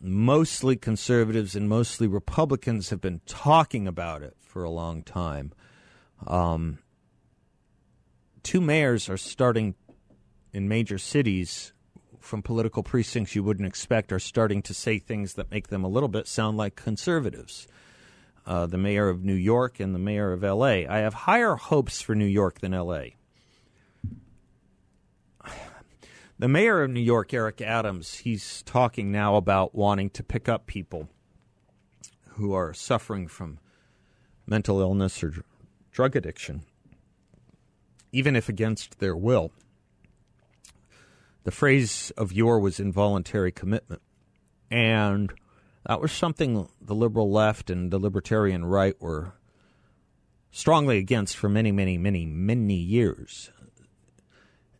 mostly 0.00 0.74
conservatives 0.74 1.54
and 1.54 1.68
mostly 1.68 2.08
Republicans 2.08 2.90
have 2.90 3.00
been 3.00 3.20
talking 3.26 3.86
about 3.86 4.24
it 4.24 4.36
for 4.40 4.64
a 4.64 4.70
long 4.70 5.04
time, 5.04 5.52
um, 6.26 6.80
two 8.42 8.60
mayors 8.60 9.08
are 9.08 9.16
starting 9.16 9.76
in 10.52 10.66
major 10.66 10.98
cities 10.98 11.72
from 12.18 12.42
political 12.42 12.82
precincts 12.82 13.36
you 13.36 13.44
wouldn't 13.44 13.68
expect 13.68 14.10
are 14.10 14.18
starting 14.18 14.62
to 14.62 14.74
say 14.74 14.98
things 14.98 15.34
that 15.34 15.48
make 15.52 15.68
them 15.68 15.84
a 15.84 15.88
little 15.88 16.08
bit 16.08 16.26
sound 16.26 16.56
like 16.56 16.74
conservatives. 16.74 17.68
Uh, 18.44 18.66
the 18.66 18.78
mayor 18.78 19.08
of 19.08 19.22
New 19.22 19.34
York 19.34 19.78
and 19.78 19.94
the 19.94 20.00
mayor 20.00 20.32
of 20.32 20.42
L.A. 20.42 20.88
I 20.88 20.98
have 20.98 21.14
higher 21.14 21.54
hopes 21.54 22.02
for 22.02 22.16
New 22.16 22.26
York 22.26 22.58
than 22.58 22.74
L.A. 22.74 23.14
The 26.38 26.48
mayor 26.48 26.82
of 26.82 26.90
New 26.90 27.00
York, 27.00 27.32
Eric 27.32 27.62
Adams, 27.62 28.16
he's 28.16 28.62
talking 28.64 29.10
now 29.10 29.36
about 29.36 29.74
wanting 29.74 30.10
to 30.10 30.22
pick 30.22 30.50
up 30.50 30.66
people 30.66 31.08
who 32.32 32.52
are 32.52 32.74
suffering 32.74 33.26
from 33.26 33.58
mental 34.46 34.80
illness 34.80 35.24
or 35.24 35.32
drug 35.90 36.14
addiction, 36.14 36.64
even 38.12 38.36
if 38.36 38.50
against 38.50 38.98
their 38.98 39.16
will. 39.16 39.50
The 41.44 41.50
phrase 41.52 42.10
of 42.18 42.34
yore 42.34 42.60
was 42.60 42.78
involuntary 42.78 43.50
commitment. 43.50 44.02
And 44.70 45.32
that 45.86 46.02
was 46.02 46.12
something 46.12 46.68
the 46.82 46.94
liberal 46.94 47.30
left 47.30 47.70
and 47.70 47.90
the 47.90 47.98
libertarian 47.98 48.66
right 48.66 49.00
were 49.00 49.32
strongly 50.50 50.98
against 50.98 51.34
for 51.34 51.48
many, 51.48 51.72
many, 51.72 51.96
many, 51.96 52.26
many 52.26 52.74
years. 52.74 53.50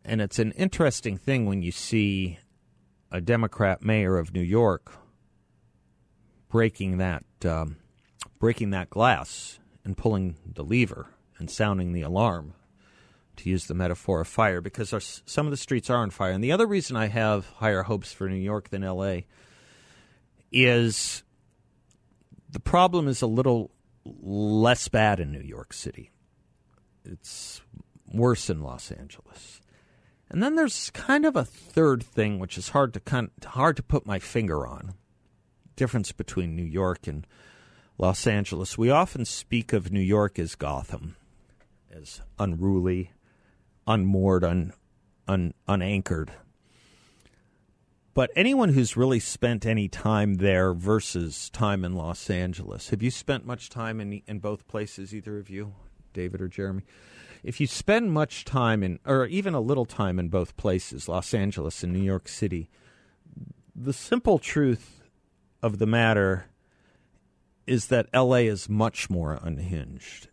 And 0.07 0.21
it's 0.21 0.39
an 0.39 0.53
interesting 0.53 1.17
thing 1.17 1.45
when 1.45 1.61
you 1.61 1.71
see 1.71 2.39
a 3.11 3.19
Democrat 3.19 3.83
mayor 3.83 4.17
of 4.17 4.33
New 4.33 4.41
York 4.41 4.93
breaking 6.49 6.97
that 6.97 7.25
um, 7.43 7.75
breaking 8.39 8.69
that 8.69 8.89
glass 8.89 9.59
and 9.83 9.97
pulling 9.97 10.37
the 10.45 10.63
lever 10.63 11.07
and 11.37 11.51
sounding 11.51 11.91
the 11.91 12.01
alarm, 12.01 12.53
to 13.35 13.49
use 13.49 13.67
the 13.67 13.73
metaphor 13.73 14.21
of 14.21 14.27
fire, 14.27 14.61
because 14.61 14.91
our, 14.91 14.99
some 14.99 15.45
of 15.45 15.51
the 15.51 15.57
streets 15.57 15.89
are 15.89 15.97
on 15.97 16.09
fire. 16.09 16.31
And 16.31 16.43
the 16.43 16.51
other 16.51 16.65
reason 16.65 16.95
I 16.95 17.07
have 17.07 17.45
higher 17.57 17.83
hopes 17.83 18.11
for 18.11 18.27
New 18.27 18.35
York 18.35 18.69
than 18.69 18.83
L.A. 18.83 19.27
is 20.51 21.23
the 22.49 22.59
problem 22.59 23.07
is 23.07 23.21
a 23.21 23.27
little 23.27 23.71
less 24.03 24.87
bad 24.87 25.19
in 25.19 25.31
New 25.31 25.41
York 25.41 25.73
City. 25.73 26.11
It's 27.05 27.61
worse 28.11 28.49
in 28.49 28.61
Los 28.61 28.91
Angeles. 28.91 29.61
And 30.29 30.43
then 30.43 30.55
there's 30.55 30.89
kind 30.91 31.25
of 31.25 31.35
a 31.35 31.45
third 31.45 32.03
thing, 32.03 32.39
which 32.39 32.57
is 32.57 32.69
hard 32.69 32.93
to 32.93 32.99
kind 32.99 33.29
of, 33.37 33.51
hard 33.51 33.77
to 33.77 33.83
put 33.83 34.05
my 34.05 34.19
finger 34.19 34.67
on. 34.67 34.93
Difference 35.75 36.11
between 36.11 36.55
New 36.55 36.63
York 36.63 37.07
and 37.07 37.25
Los 37.97 38.27
Angeles. 38.27 38.77
We 38.77 38.89
often 38.89 39.25
speak 39.25 39.73
of 39.73 39.91
New 39.91 40.01
York 40.01 40.37
as 40.37 40.55
Gotham, 40.55 41.15
as 41.91 42.21
unruly, 42.37 43.11
unmoored, 43.85 44.43
un, 44.43 44.73
un, 45.27 45.53
unanchored. 45.67 46.31
But 48.13 48.31
anyone 48.35 48.69
who's 48.69 48.97
really 48.97 49.19
spent 49.19 49.65
any 49.65 49.87
time 49.87 50.35
there 50.35 50.73
versus 50.73 51.51
time 51.51 51.85
in 51.85 51.93
Los 51.93 52.29
Angeles, 52.31 52.89
have 52.89 53.03
you 53.03 53.11
spent 53.11 53.45
much 53.45 53.69
time 53.69 54.01
in 54.01 54.23
in 54.27 54.39
both 54.39 54.67
places, 54.67 55.13
either 55.13 55.37
of 55.37 55.51
you, 55.51 55.75
David 56.13 56.41
or 56.41 56.47
Jeremy? 56.47 56.81
If 57.43 57.59
you 57.59 57.67
spend 57.67 58.11
much 58.11 58.45
time 58.45 58.83
in, 58.83 58.99
or 59.05 59.25
even 59.25 59.53
a 59.53 59.59
little 59.59 59.85
time 59.85 60.19
in 60.19 60.29
both 60.29 60.57
places, 60.57 61.07
Los 61.07 61.33
Angeles 61.33 61.83
and 61.83 61.93
New 61.93 62.03
York 62.03 62.27
City, 62.27 62.69
the 63.75 63.93
simple 63.93 64.39
truth 64.39 65.03
of 65.61 65.79
the 65.79 65.85
matter 65.85 66.45
is 67.65 67.87
that 67.87 68.07
LA 68.13 68.37
is 68.37 68.69
much 68.69 69.09
more 69.09 69.39
unhinged 69.41 70.29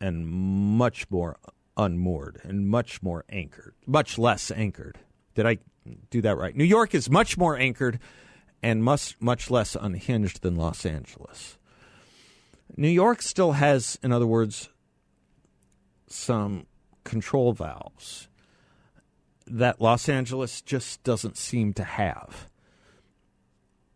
and 0.00 0.26
much 0.26 1.10
more 1.10 1.36
unmoored 1.76 2.40
and 2.42 2.68
much 2.68 3.02
more 3.02 3.24
anchored, 3.28 3.74
much 3.86 4.18
less 4.18 4.50
anchored. 4.50 4.98
Did 5.34 5.46
I 5.46 5.58
do 6.10 6.22
that 6.22 6.36
right? 6.36 6.56
New 6.56 6.64
York 6.64 6.94
is 6.94 7.10
much 7.10 7.36
more 7.36 7.56
anchored 7.58 7.98
and 8.62 8.82
much 8.82 9.16
much 9.20 9.50
less 9.50 9.76
unhinged 9.78 10.42
than 10.42 10.56
Los 10.56 10.86
Angeles. 10.86 11.58
New 12.76 12.88
York 12.88 13.22
still 13.22 13.52
has, 13.52 13.98
in 14.02 14.12
other 14.12 14.26
words, 14.26 14.68
some 16.08 16.66
control 17.04 17.52
valves 17.52 18.28
that 19.46 19.80
Los 19.80 20.08
Angeles 20.08 20.60
just 20.60 21.02
doesn't 21.04 21.36
seem 21.36 21.72
to 21.74 21.84
have. 21.84 22.48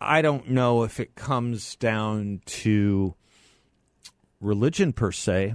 I 0.00 0.22
don't 0.22 0.48
know 0.48 0.84
if 0.84 0.98
it 1.00 1.14
comes 1.14 1.76
down 1.76 2.40
to 2.46 3.14
religion 4.40 4.92
per 4.92 5.12
se, 5.12 5.54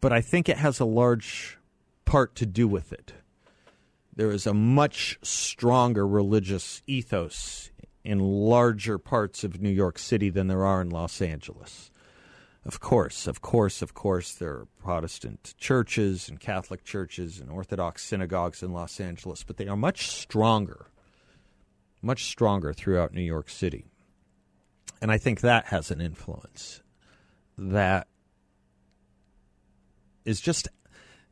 but 0.00 0.12
I 0.12 0.20
think 0.20 0.48
it 0.48 0.58
has 0.58 0.78
a 0.78 0.84
large 0.84 1.58
part 2.04 2.34
to 2.36 2.46
do 2.46 2.68
with 2.68 2.92
it. 2.92 3.14
There 4.14 4.30
is 4.30 4.46
a 4.46 4.54
much 4.54 5.18
stronger 5.22 6.06
religious 6.06 6.82
ethos 6.86 7.70
in 8.04 8.18
larger 8.18 8.98
parts 8.98 9.42
of 9.44 9.60
New 9.60 9.70
York 9.70 9.98
City 9.98 10.28
than 10.28 10.48
there 10.48 10.66
are 10.66 10.82
in 10.82 10.90
Los 10.90 11.22
Angeles. 11.22 11.90
Of 12.64 12.78
course, 12.78 13.26
of 13.26 13.40
course, 13.40 13.82
of 13.82 13.92
course, 13.92 14.34
there 14.34 14.50
are 14.50 14.68
Protestant 14.78 15.54
churches 15.58 16.28
and 16.28 16.38
Catholic 16.38 16.84
churches 16.84 17.40
and 17.40 17.50
Orthodox 17.50 18.04
synagogues 18.04 18.62
in 18.62 18.72
Los 18.72 19.00
Angeles, 19.00 19.42
but 19.42 19.56
they 19.56 19.66
are 19.66 19.76
much 19.76 20.08
stronger, 20.08 20.86
much 22.00 22.26
stronger 22.26 22.72
throughout 22.72 23.12
New 23.12 23.22
York 23.22 23.50
City. 23.50 23.86
And 25.00 25.10
I 25.10 25.18
think 25.18 25.40
that 25.40 25.66
has 25.66 25.90
an 25.90 26.00
influence 26.00 26.82
that 27.58 28.06
is 30.24 30.40
just 30.40 30.68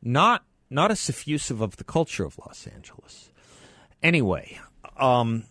not 0.01 0.43
not 0.69 0.91
as 0.91 0.99
suffusive 0.99 1.61
of 1.61 1.77
the 1.77 1.83
culture 1.83 2.25
of 2.25 2.37
Los 2.37 2.67
Angeles. 2.67 3.29
Anyway, 4.03 4.59
um, 4.97 5.45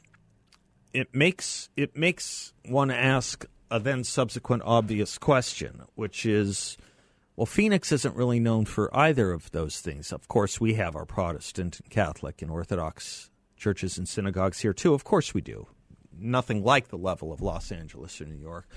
it 0.92 1.14
makes 1.14 1.70
it 1.76 1.96
makes 1.96 2.52
one 2.66 2.90
ask 2.90 3.46
a 3.70 3.78
then 3.78 4.04
subsequent 4.04 4.62
obvious 4.64 5.18
question, 5.18 5.82
which 5.94 6.26
is 6.26 6.76
well, 7.40 7.46
Phoenix 7.46 7.90
isn't 7.90 8.16
really 8.16 8.38
known 8.38 8.66
for 8.66 8.94
either 8.94 9.32
of 9.32 9.50
those 9.52 9.80
things. 9.80 10.12
Of 10.12 10.28
course, 10.28 10.60
we 10.60 10.74
have 10.74 10.94
our 10.94 11.06
Protestant 11.06 11.80
and 11.80 11.88
Catholic 11.88 12.42
and 12.42 12.50
Orthodox 12.50 13.30
churches 13.56 13.96
and 13.96 14.06
synagogues 14.06 14.60
here, 14.60 14.74
too. 14.74 14.92
Of 14.92 15.04
course, 15.04 15.32
we 15.32 15.40
do. 15.40 15.66
Nothing 16.12 16.62
like 16.62 16.88
the 16.88 16.98
level 16.98 17.32
of 17.32 17.40
Los 17.40 17.72
Angeles 17.72 18.20
or 18.20 18.26
New 18.26 18.36
York. 18.36 18.68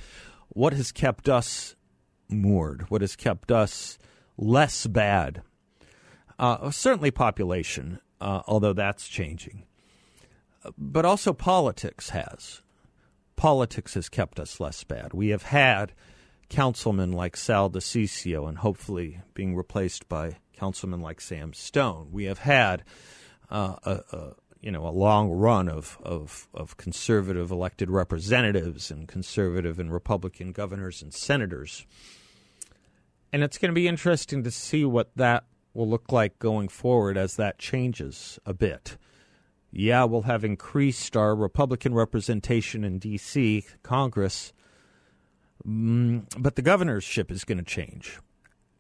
What 0.48 0.72
has 0.72 0.94
kept 0.94 1.28
us 1.28 1.76
moored? 2.30 2.90
What 2.90 3.02
has 3.02 3.18
kept 3.18 3.52
us 3.52 4.00
less 4.38 4.88
bad? 4.88 5.42
Uh, 6.40 6.72
certainly, 6.72 7.12
population, 7.12 8.00
uh, 8.22 8.44
although 8.48 8.72
that's 8.72 9.10
changing. 9.10 9.66
But 10.78 11.04
also, 11.04 11.34
politics 11.34 12.12
has 12.12 12.62
politics 13.36 13.94
has 13.96 14.10
kept 14.10 14.40
us 14.40 14.60
less 14.60 14.84
bad. 14.84 15.14
We 15.14 15.30
have 15.30 15.44
had 15.44 15.94
councilmen 16.50 17.12
like 17.12 17.36
Sal 17.36 17.70
DiCiccio 17.70 18.48
and 18.48 18.60
hopefully 18.60 19.22
being 19.34 19.56
replaced 19.56 20.08
by 20.08 20.38
councilmen 20.54 21.02
like 21.02 21.20
Sam 21.20 21.54
Stone. 21.54 22.10
We 22.12 22.26
have 22.26 22.40
had 22.40 22.84
uh, 23.50 23.76
a, 23.84 23.92
a, 24.12 24.34
you 24.62 24.72
know 24.72 24.88
a 24.88 24.90
long 24.90 25.32
run 25.32 25.68
of, 25.68 25.98
of, 26.04 26.48
of 26.54 26.78
conservative 26.78 27.52
elected 27.52 27.90
representatives 27.90 28.92
and 28.92 29.08
conservative 29.08 29.80
and 29.80 29.92
Republican 29.92 30.52
governors 30.52 31.02
and 31.02 31.14
senators. 31.14 31.86
And 33.32 33.44
it's 33.44 33.58
going 33.58 33.72
to 33.72 33.76
be 33.76 33.88
interesting 33.88 34.44
to 34.44 34.52
see 34.52 34.86
what 34.86 35.10
that 35.16 35.46
will 35.74 35.90
look 35.90 36.12
like 36.12 36.38
going 36.38 36.68
forward 36.68 37.18
as 37.18 37.36
that 37.36 37.58
changes 37.58 38.40
a 38.46 38.54
bit 38.54 38.98
yeah, 39.76 40.04
we'll 40.04 40.22
have 40.24 40.46
increased 40.46 41.18
our 41.18 41.36
Republican 41.36 41.96
representation 41.96 42.84
in 42.84 43.00
D.C., 43.00 43.66
Congress, 43.82 44.54
mm, 45.68 46.26
but 46.38 46.56
the 46.56 46.62
governorship 46.62 47.32
is 47.32 47.44
going 47.44 47.58
to 47.58 47.64
change. 47.64 48.20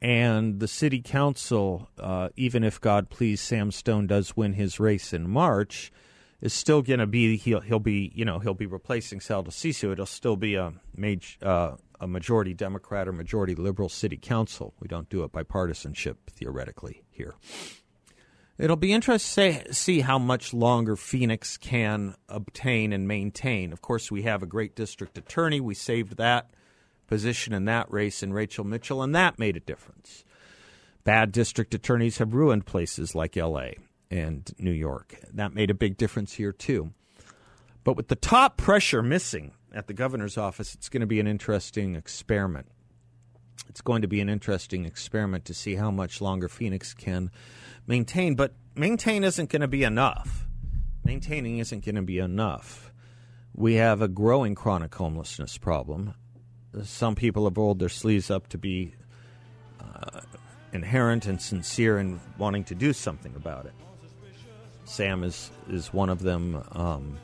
And 0.01 0.59
the 0.59 0.67
city 0.67 1.01
council, 1.01 1.89
uh, 1.97 2.29
even 2.35 2.63
if 2.63 2.79
God 2.79 3.09
please 3.09 3.41
Sam 3.41 3.71
Stone 3.71 4.07
does 4.07 4.37
win 4.37 4.53
his 4.53 4.79
race 4.79 5.13
in 5.13 5.29
March, 5.29 5.91
is 6.41 6.53
still 6.53 6.81
going 6.81 6.99
to 6.99 7.07
be 7.07 7.37
he'll 7.37 7.61
he'll 7.61 7.79
be 7.79 8.11
you 8.13 8.25
know 8.25 8.37
he'll 8.39 8.53
be 8.53 8.65
replacing 8.65 9.21
Sal 9.21 9.43
DiCiccio. 9.45 9.93
It'll 9.93 10.05
still 10.05 10.35
be 10.35 10.55
a 10.55 10.73
major 10.93 11.37
uh, 11.41 11.75
a 12.01 12.07
majority 12.07 12.53
Democrat 12.53 13.07
or 13.07 13.13
majority 13.13 13.55
liberal 13.55 13.87
city 13.87 14.17
council. 14.17 14.73
We 14.81 14.89
don't 14.89 15.09
do 15.09 15.23
it 15.23 15.31
by 15.31 15.43
partisanship, 15.43 16.29
theoretically, 16.29 17.03
here. 17.09 17.33
It'll 18.57 18.75
be 18.75 18.93
interesting 18.93 19.63
to 19.63 19.73
see 19.73 20.01
how 20.01 20.19
much 20.19 20.53
longer 20.53 20.95
Phoenix 20.95 21.57
can 21.57 22.15
obtain 22.29 22.93
and 22.93 23.07
maintain. 23.07 23.73
Of 23.73 23.81
course, 23.81 24.11
we 24.11 24.23
have 24.23 24.43
a 24.43 24.47
great 24.47 24.75
district 24.75 25.17
attorney. 25.17 25.59
We 25.59 25.73
saved 25.73 26.17
that 26.17 26.51
position 27.07 27.53
in 27.53 27.65
that 27.65 27.91
race 27.91 28.21
in 28.21 28.31
Rachel 28.31 28.63
Mitchell, 28.63 29.01
and 29.01 29.15
that 29.15 29.39
made 29.39 29.57
a 29.57 29.59
difference. 29.59 30.23
Bad 31.03 31.31
district 31.31 31.73
attorneys 31.73 32.19
have 32.19 32.33
ruined 32.35 32.65
places 32.65 33.15
like 33.15 33.35
LA 33.35 33.71
and 34.11 34.49
New 34.59 34.71
York. 34.71 35.17
That 35.33 35.55
made 35.55 35.71
a 35.71 35.75
big 35.75 35.97
difference 35.97 36.33
here, 36.33 36.53
too. 36.53 36.93
But 37.83 37.97
with 37.97 38.07
the 38.07 38.15
top 38.15 38.57
pressure 38.57 39.01
missing 39.01 39.53
at 39.73 39.87
the 39.87 39.93
governor's 39.93 40.37
office, 40.37 40.75
it's 40.75 40.89
going 40.89 41.01
to 41.01 41.07
be 41.07 41.19
an 41.19 41.27
interesting 41.27 41.95
experiment. 41.95 42.67
It's 43.67 43.81
going 43.81 44.01
to 44.01 44.07
be 44.07 44.21
an 44.21 44.29
interesting 44.29 44.85
experiment 44.85 45.45
to 45.45 45.53
see 45.53 45.75
how 45.75 45.91
much 45.91 46.21
longer 46.21 46.47
Phoenix 46.47 46.93
can 46.93 47.31
maintain, 47.87 48.35
but 48.35 48.53
maintain 48.75 49.23
isn't 49.23 49.49
going 49.49 49.61
to 49.61 49.67
be 49.67 49.83
enough. 49.83 50.47
Maintaining 51.03 51.57
isn't 51.57 51.83
going 51.83 51.95
to 51.95 52.01
be 52.01 52.19
enough. 52.19 52.91
We 53.55 53.75
have 53.75 54.01
a 54.01 54.07
growing 54.07 54.55
chronic 54.55 54.93
homelessness 54.95 55.57
problem. 55.57 56.13
Some 56.83 57.15
people 57.15 57.43
have 57.43 57.57
rolled 57.57 57.79
their 57.79 57.89
sleeves 57.89 58.31
up 58.31 58.47
to 58.49 58.57
be 58.57 58.95
uh, 59.79 60.21
inherent 60.71 61.27
and 61.27 61.41
sincere 61.41 61.99
in 61.99 62.19
wanting 62.37 62.63
to 62.65 62.75
do 62.75 62.93
something 62.93 63.35
about 63.35 63.65
it. 63.65 63.73
Sam 64.85 65.23
is 65.23 65.51
is 65.69 65.93
one 65.93 66.09
of 66.09 66.19
them. 66.19 66.63
Um, 66.71 67.17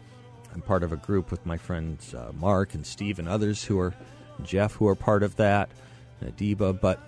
I'm 0.53 0.61
part 0.61 0.83
of 0.83 0.91
a 0.91 0.97
group 0.97 1.31
with 1.31 1.45
my 1.45 1.57
friends 1.57 2.13
uh, 2.13 2.31
Mark 2.33 2.73
and 2.73 2.85
Steve 2.85 3.19
and 3.19 3.27
others 3.27 3.63
who 3.63 3.79
are 3.79 3.93
Jeff 4.43 4.73
who 4.73 4.87
are 4.87 4.95
part 4.95 5.23
of 5.23 5.35
that, 5.37 5.69
Adiba. 6.23 6.79
But 6.79 6.99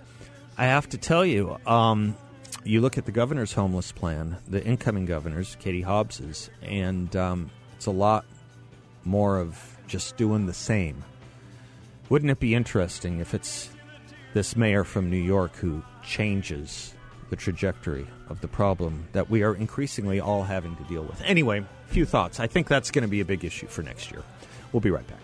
I 0.56 0.66
have 0.66 0.88
to 0.90 0.98
tell 0.98 1.24
you, 1.24 1.58
um, 1.66 2.16
you 2.64 2.80
look 2.80 2.98
at 2.98 3.06
the 3.06 3.12
governor's 3.12 3.52
homeless 3.52 3.92
plan, 3.92 4.36
the 4.46 4.64
incoming 4.64 5.06
governor's, 5.06 5.56
Katie 5.60 5.82
Hobbs's, 5.82 6.50
and 6.62 7.14
um, 7.16 7.50
it's 7.76 7.86
a 7.86 7.90
lot 7.90 8.24
more 9.04 9.38
of 9.38 9.76
just 9.86 10.16
doing 10.16 10.46
the 10.46 10.54
same. 10.54 11.04
Wouldn't 12.08 12.30
it 12.30 12.40
be 12.40 12.54
interesting 12.54 13.20
if 13.20 13.34
it's 13.34 13.70
this 14.34 14.56
mayor 14.56 14.84
from 14.84 15.10
New 15.10 15.16
York 15.16 15.56
who 15.56 15.82
changes 16.02 16.94
the 17.30 17.36
trajectory 17.36 18.06
of 18.28 18.40
the 18.40 18.48
problem 18.48 19.08
that 19.12 19.30
we 19.30 19.42
are 19.42 19.54
increasingly 19.54 20.20
all 20.20 20.42
having 20.42 20.76
to 20.76 20.82
deal 20.84 21.02
with? 21.02 21.20
Anyway, 21.22 21.64
few 21.86 22.04
thoughts. 22.04 22.38
I 22.38 22.46
think 22.46 22.68
that's 22.68 22.90
going 22.90 23.02
to 23.02 23.08
be 23.08 23.20
a 23.20 23.24
big 23.24 23.44
issue 23.44 23.66
for 23.66 23.82
next 23.82 24.10
year. 24.10 24.22
We'll 24.72 24.80
be 24.80 24.90
right 24.90 25.06
back. 25.06 25.20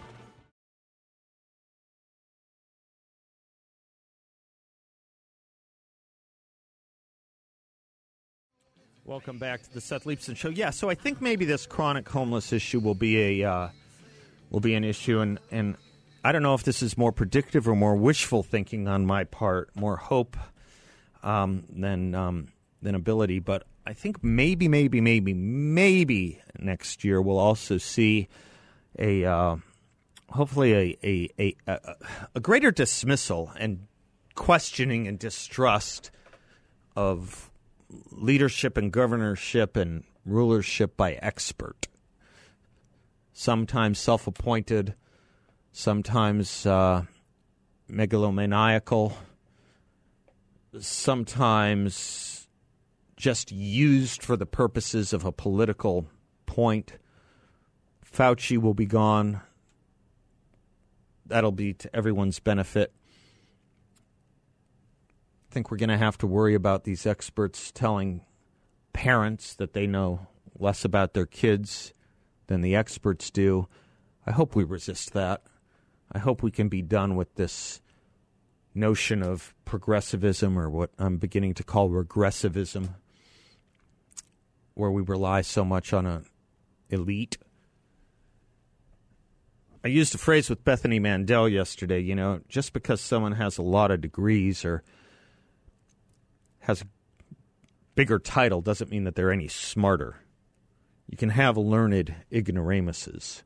Welcome 9.09 9.39
back 9.39 9.63
to 9.63 9.73
the 9.73 9.81
Seth 9.81 10.05
Leibsohn 10.05 10.37
Show. 10.37 10.51
Yeah, 10.51 10.69
so 10.69 10.91
I 10.91 10.95
think 10.95 11.23
maybe 11.23 11.47
this 11.47 11.65
chronic 11.65 12.07
homeless 12.07 12.53
issue 12.53 12.79
will 12.79 12.95
be 12.95 13.41
a 13.43 13.51
uh, 13.51 13.69
will 14.51 14.61
be 14.61 14.75
an 14.75 14.85
issue, 14.85 15.21
and 15.21 15.41
and 15.51 15.77
I 16.23 16.31
don't 16.31 16.43
know 16.43 16.53
if 16.53 16.63
this 16.63 16.83
is 16.83 16.99
more 16.99 17.11
predictive 17.11 17.67
or 17.67 17.75
more 17.75 17.97
wishful 17.97 18.43
thinking 18.43 18.87
on 18.87 19.07
my 19.07 19.25
part, 19.25 19.75
more 19.75 19.97
hope 19.97 20.37
um, 21.23 21.65
than 21.71 22.15
um, 22.15 22.49
than 22.83 22.95
ability. 22.95 23.39
But 23.39 23.65
I 23.87 23.95
think 23.95 24.23
maybe, 24.23 24.69
maybe, 24.69 25.01
maybe, 25.01 25.33
maybe 25.33 26.43
next 26.59 27.03
year 27.03 27.23
we'll 27.23 27.39
also 27.39 27.79
see 27.79 28.29
a 28.99 29.25
uh, 29.25 29.57
hopefully 30.29 30.75
a 30.75 30.99
a, 31.03 31.31
a 31.39 31.57
a 31.67 31.95
a 32.35 32.41
greater 32.41 32.71
dismissal 32.71 33.53
and 33.59 33.87
questioning 34.35 35.09
and 35.09 35.19
distrust 35.19 36.11
of 36.95 37.48
leadership 38.11 38.77
and 38.77 38.93
governorship 38.93 39.77
and 39.77 40.05
rulership 40.25 40.97
by 40.97 41.15
expert. 41.15 41.87
Sometimes 43.33 43.99
self 43.99 44.27
appointed, 44.27 44.95
sometimes 45.73 46.67
uh, 46.67 47.05
megalomaniacal, 47.91 49.15
sometimes 50.81 52.49
just 53.17 53.51
used 53.51 54.23
for 54.23 54.37
the 54.37 54.47
purposes 54.47 55.13
of 55.13 55.25
a 55.25 55.33
political 55.33 56.07
point. 56.47 56.99
Fauci 58.05 58.59
will 58.59 58.75
be 58.75 58.87
gone. 58.87 59.41
That'll 61.27 61.53
be 61.53 61.75
to 61.75 61.95
everyone's 61.95 62.41
benefit. 62.41 62.93
Think 65.59 65.73
we're 65.73 65.79
going 65.79 65.89
to 65.89 65.99
have 65.99 66.19
to 66.19 66.27
worry 66.29 66.55
about 66.55 66.85
these 66.85 67.05
experts 67.05 67.73
telling 67.73 68.21
parents 68.93 69.57
that 69.57 69.73
they 69.73 69.89
know 69.89 70.29
less 70.57 70.85
about 70.85 71.15
their 71.15 71.27
kids 71.27 71.93
than 72.47 72.61
the 72.61 72.77
experts 72.77 73.29
do. 73.29 73.67
I 74.25 74.31
hope 74.31 74.55
we 74.55 74.63
resist 74.63 75.15
that. 75.15 75.43
I 76.13 76.21
hope 76.21 76.45
we 76.45 76.53
can 76.53 76.69
be 76.69 76.81
done 76.81 77.17
with 77.17 77.35
this 77.35 77.81
notion 78.73 79.21
of 79.21 79.53
progressivism 79.65 80.57
or 80.57 80.71
what 80.71 80.91
I'm 80.97 81.17
beginning 81.17 81.55
to 81.55 81.65
call 81.65 81.91
regressivism, 81.91 82.91
where 84.75 84.93
we 84.93 85.03
rely 85.03 85.41
so 85.41 85.65
much 85.65 85.93
on 85.93 86.07
an 86.07 86.25
elite. 86.89 87.37
I 89.83 89.89
used 89.89 90.15
a 90.15 90.19
phrase 90.19 90.49
with 90.49 90.63
Bethany 90.63 91.01
Mandel 91.01 91.49
yesterday, 91.49 91.99
you 91.99 92.15
know, 92.15 92.43
just 92.49 92.73
because 92.73 93.01
someone 93.01 93.33
has 93.33 93.59
a 93.59 93.63
lot 93.63 93.91
of 93.91 94.01
degrees 94.01 94.65
or 94.65 94.85
has 96.69 96.83
a 96.83 96.87
bigger 97.95 98.19
title 98.19 98.61
doesn't 98.61 98.91
mean 98.91 99.05
that 99.05 99.15
they're 99.15 99.33
any 99.33 99.49
smarter. 99.49 100.17
You 101.09 101.17
can 101.17 101.31
have 101.31 101.57
learned 101.57 102.15
ignoramuses. 102.31 103.43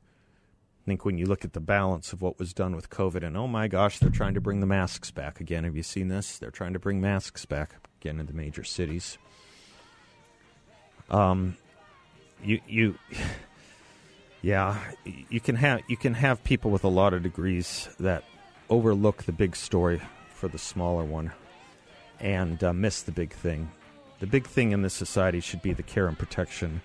I 0.82 0.84
think 0.86 1.04
when 1.04 1.16
you 1.18 1.26
look 1.26 1.44
at 1.44 1.52
the 1.52 1.60
balance 1.60 2.12
of 2.12 2.20
what 2.20 2.40
was 2.40 2.52
done 2.52 2.74
with 2.74 2.90
COVID, 2.90 3.24
and 3.24 3.36
oh 3.36 3.46
my 3.46 3.68
gosh, 3.68 4.00
they're 4.00 4.10
trying 4.10 4.34
to 4.34 4.40
bring 4.40 4.58
the 4.58 4.66
masks 4.66 5.12
back 5.12 5.40
again. 5.40 5.62
Have 5.62 5.76
you 5.76 5.84
seen 5.84 6.08
this? 6.08 6.38
They're 6.38 6.50
trying 6.50 6.72
to 6.72 6.80
bring 6.80 7.00
masks 7.00 7.46
back 7.46 7.76
again 8.00 8.18
in 8.18 8.26
the 8.26 8.32
major 8.32 8.64
cities. 8.64 9.16
Um, 11.08 11.56
you 12.42 12.60
you, 12.66 12.98
yeah, 14.42 14.76
you 15.04 15.38
can 15.38 15.54
have 15.54 15.82
you 15.86 15.96
can 15.96 16.14
have 16.14 16.42
people 16.42 16.72
with 16.72 16.82
a 16.82 16.88
lot 16.88 17.14
of 17.14 17.22
degrees 17.22 17.88
that 18.00 18.24
overlook 18.68 19.22
the 19.22 19.32
big 19.32 19.54
story 19.54 20.02
for 20.34 20.48
the 20.48 20.58
smaller 20.58 21.04
one 21.04 21.30
and 22.22 22.62
uh, 22.64 22.72
miss 22.72 23.02
the 23.02 23.12
big 23.12 23.32
thing. 23.32 23.70
The 24.20 24.26
big 24.26 24.46
thing 24.46 24.72
in 24.72 24.82
this 24.82 24.94
society 24.94 25.40
should 25.40 25.62
be 25.62 25.72
the 25.72 25.82
care 25.82 26.06
and 26.06 26.18
protection 26.18 26.80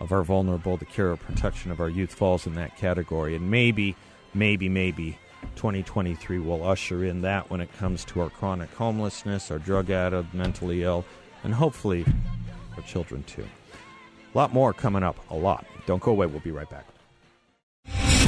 of 0.00 0.12
our 0.12 0.22
vulnerable. 0.22 0.76
The 0.76 0.84
care 0.84 1.10
and 1.10 1.20
protection 1.20 1.70
of 1.70 1.80
our 1.80 1.88
youth 1.88 2.14
falls 2.14 2.46
in 2.46 2.54
that 2.54 2.76
category. 2.76 3.34
And 3.34 3.50
maybe, 3.50 3.96
maybe, 4.34 4.68
maybe 4.68 5.18
2023 5.56 6.38
will 6.38 6.62
usher 6.66 7.04
in 7.04 7.22
that 7.22 7.50
when 7.50 7.60
it 7.60 7.72
comes 7.78 8.04
to 8.06 8.20
our 8.20 8.30
chronic 8.30 8.72
homelessness, 8.74 9.50
our 9.50 9.58
drug 9.58 9.90
addict, 9.90 10.34
mentally 10.34 10.82
ill, 10.82 11.04
and 11.42 11.54
hopefully 11.54 12.04
our 12.76 12.82
children 12.82 13.22
too. 13.24 13.46
A 14.34 14.38
lot 14.38 14.52
more 14.52 14.72
coming 14.72 15.02
up, 15.02 15.16
a 15.30 15.36
lot. 15.36 15.64
Don't 15.86 16.02
go 16.02 16.10
away. 16.10 16.26
We'll 16.26 16.40
be 16.40 16.50
right 16.50 16.68
back. 16.68 16.86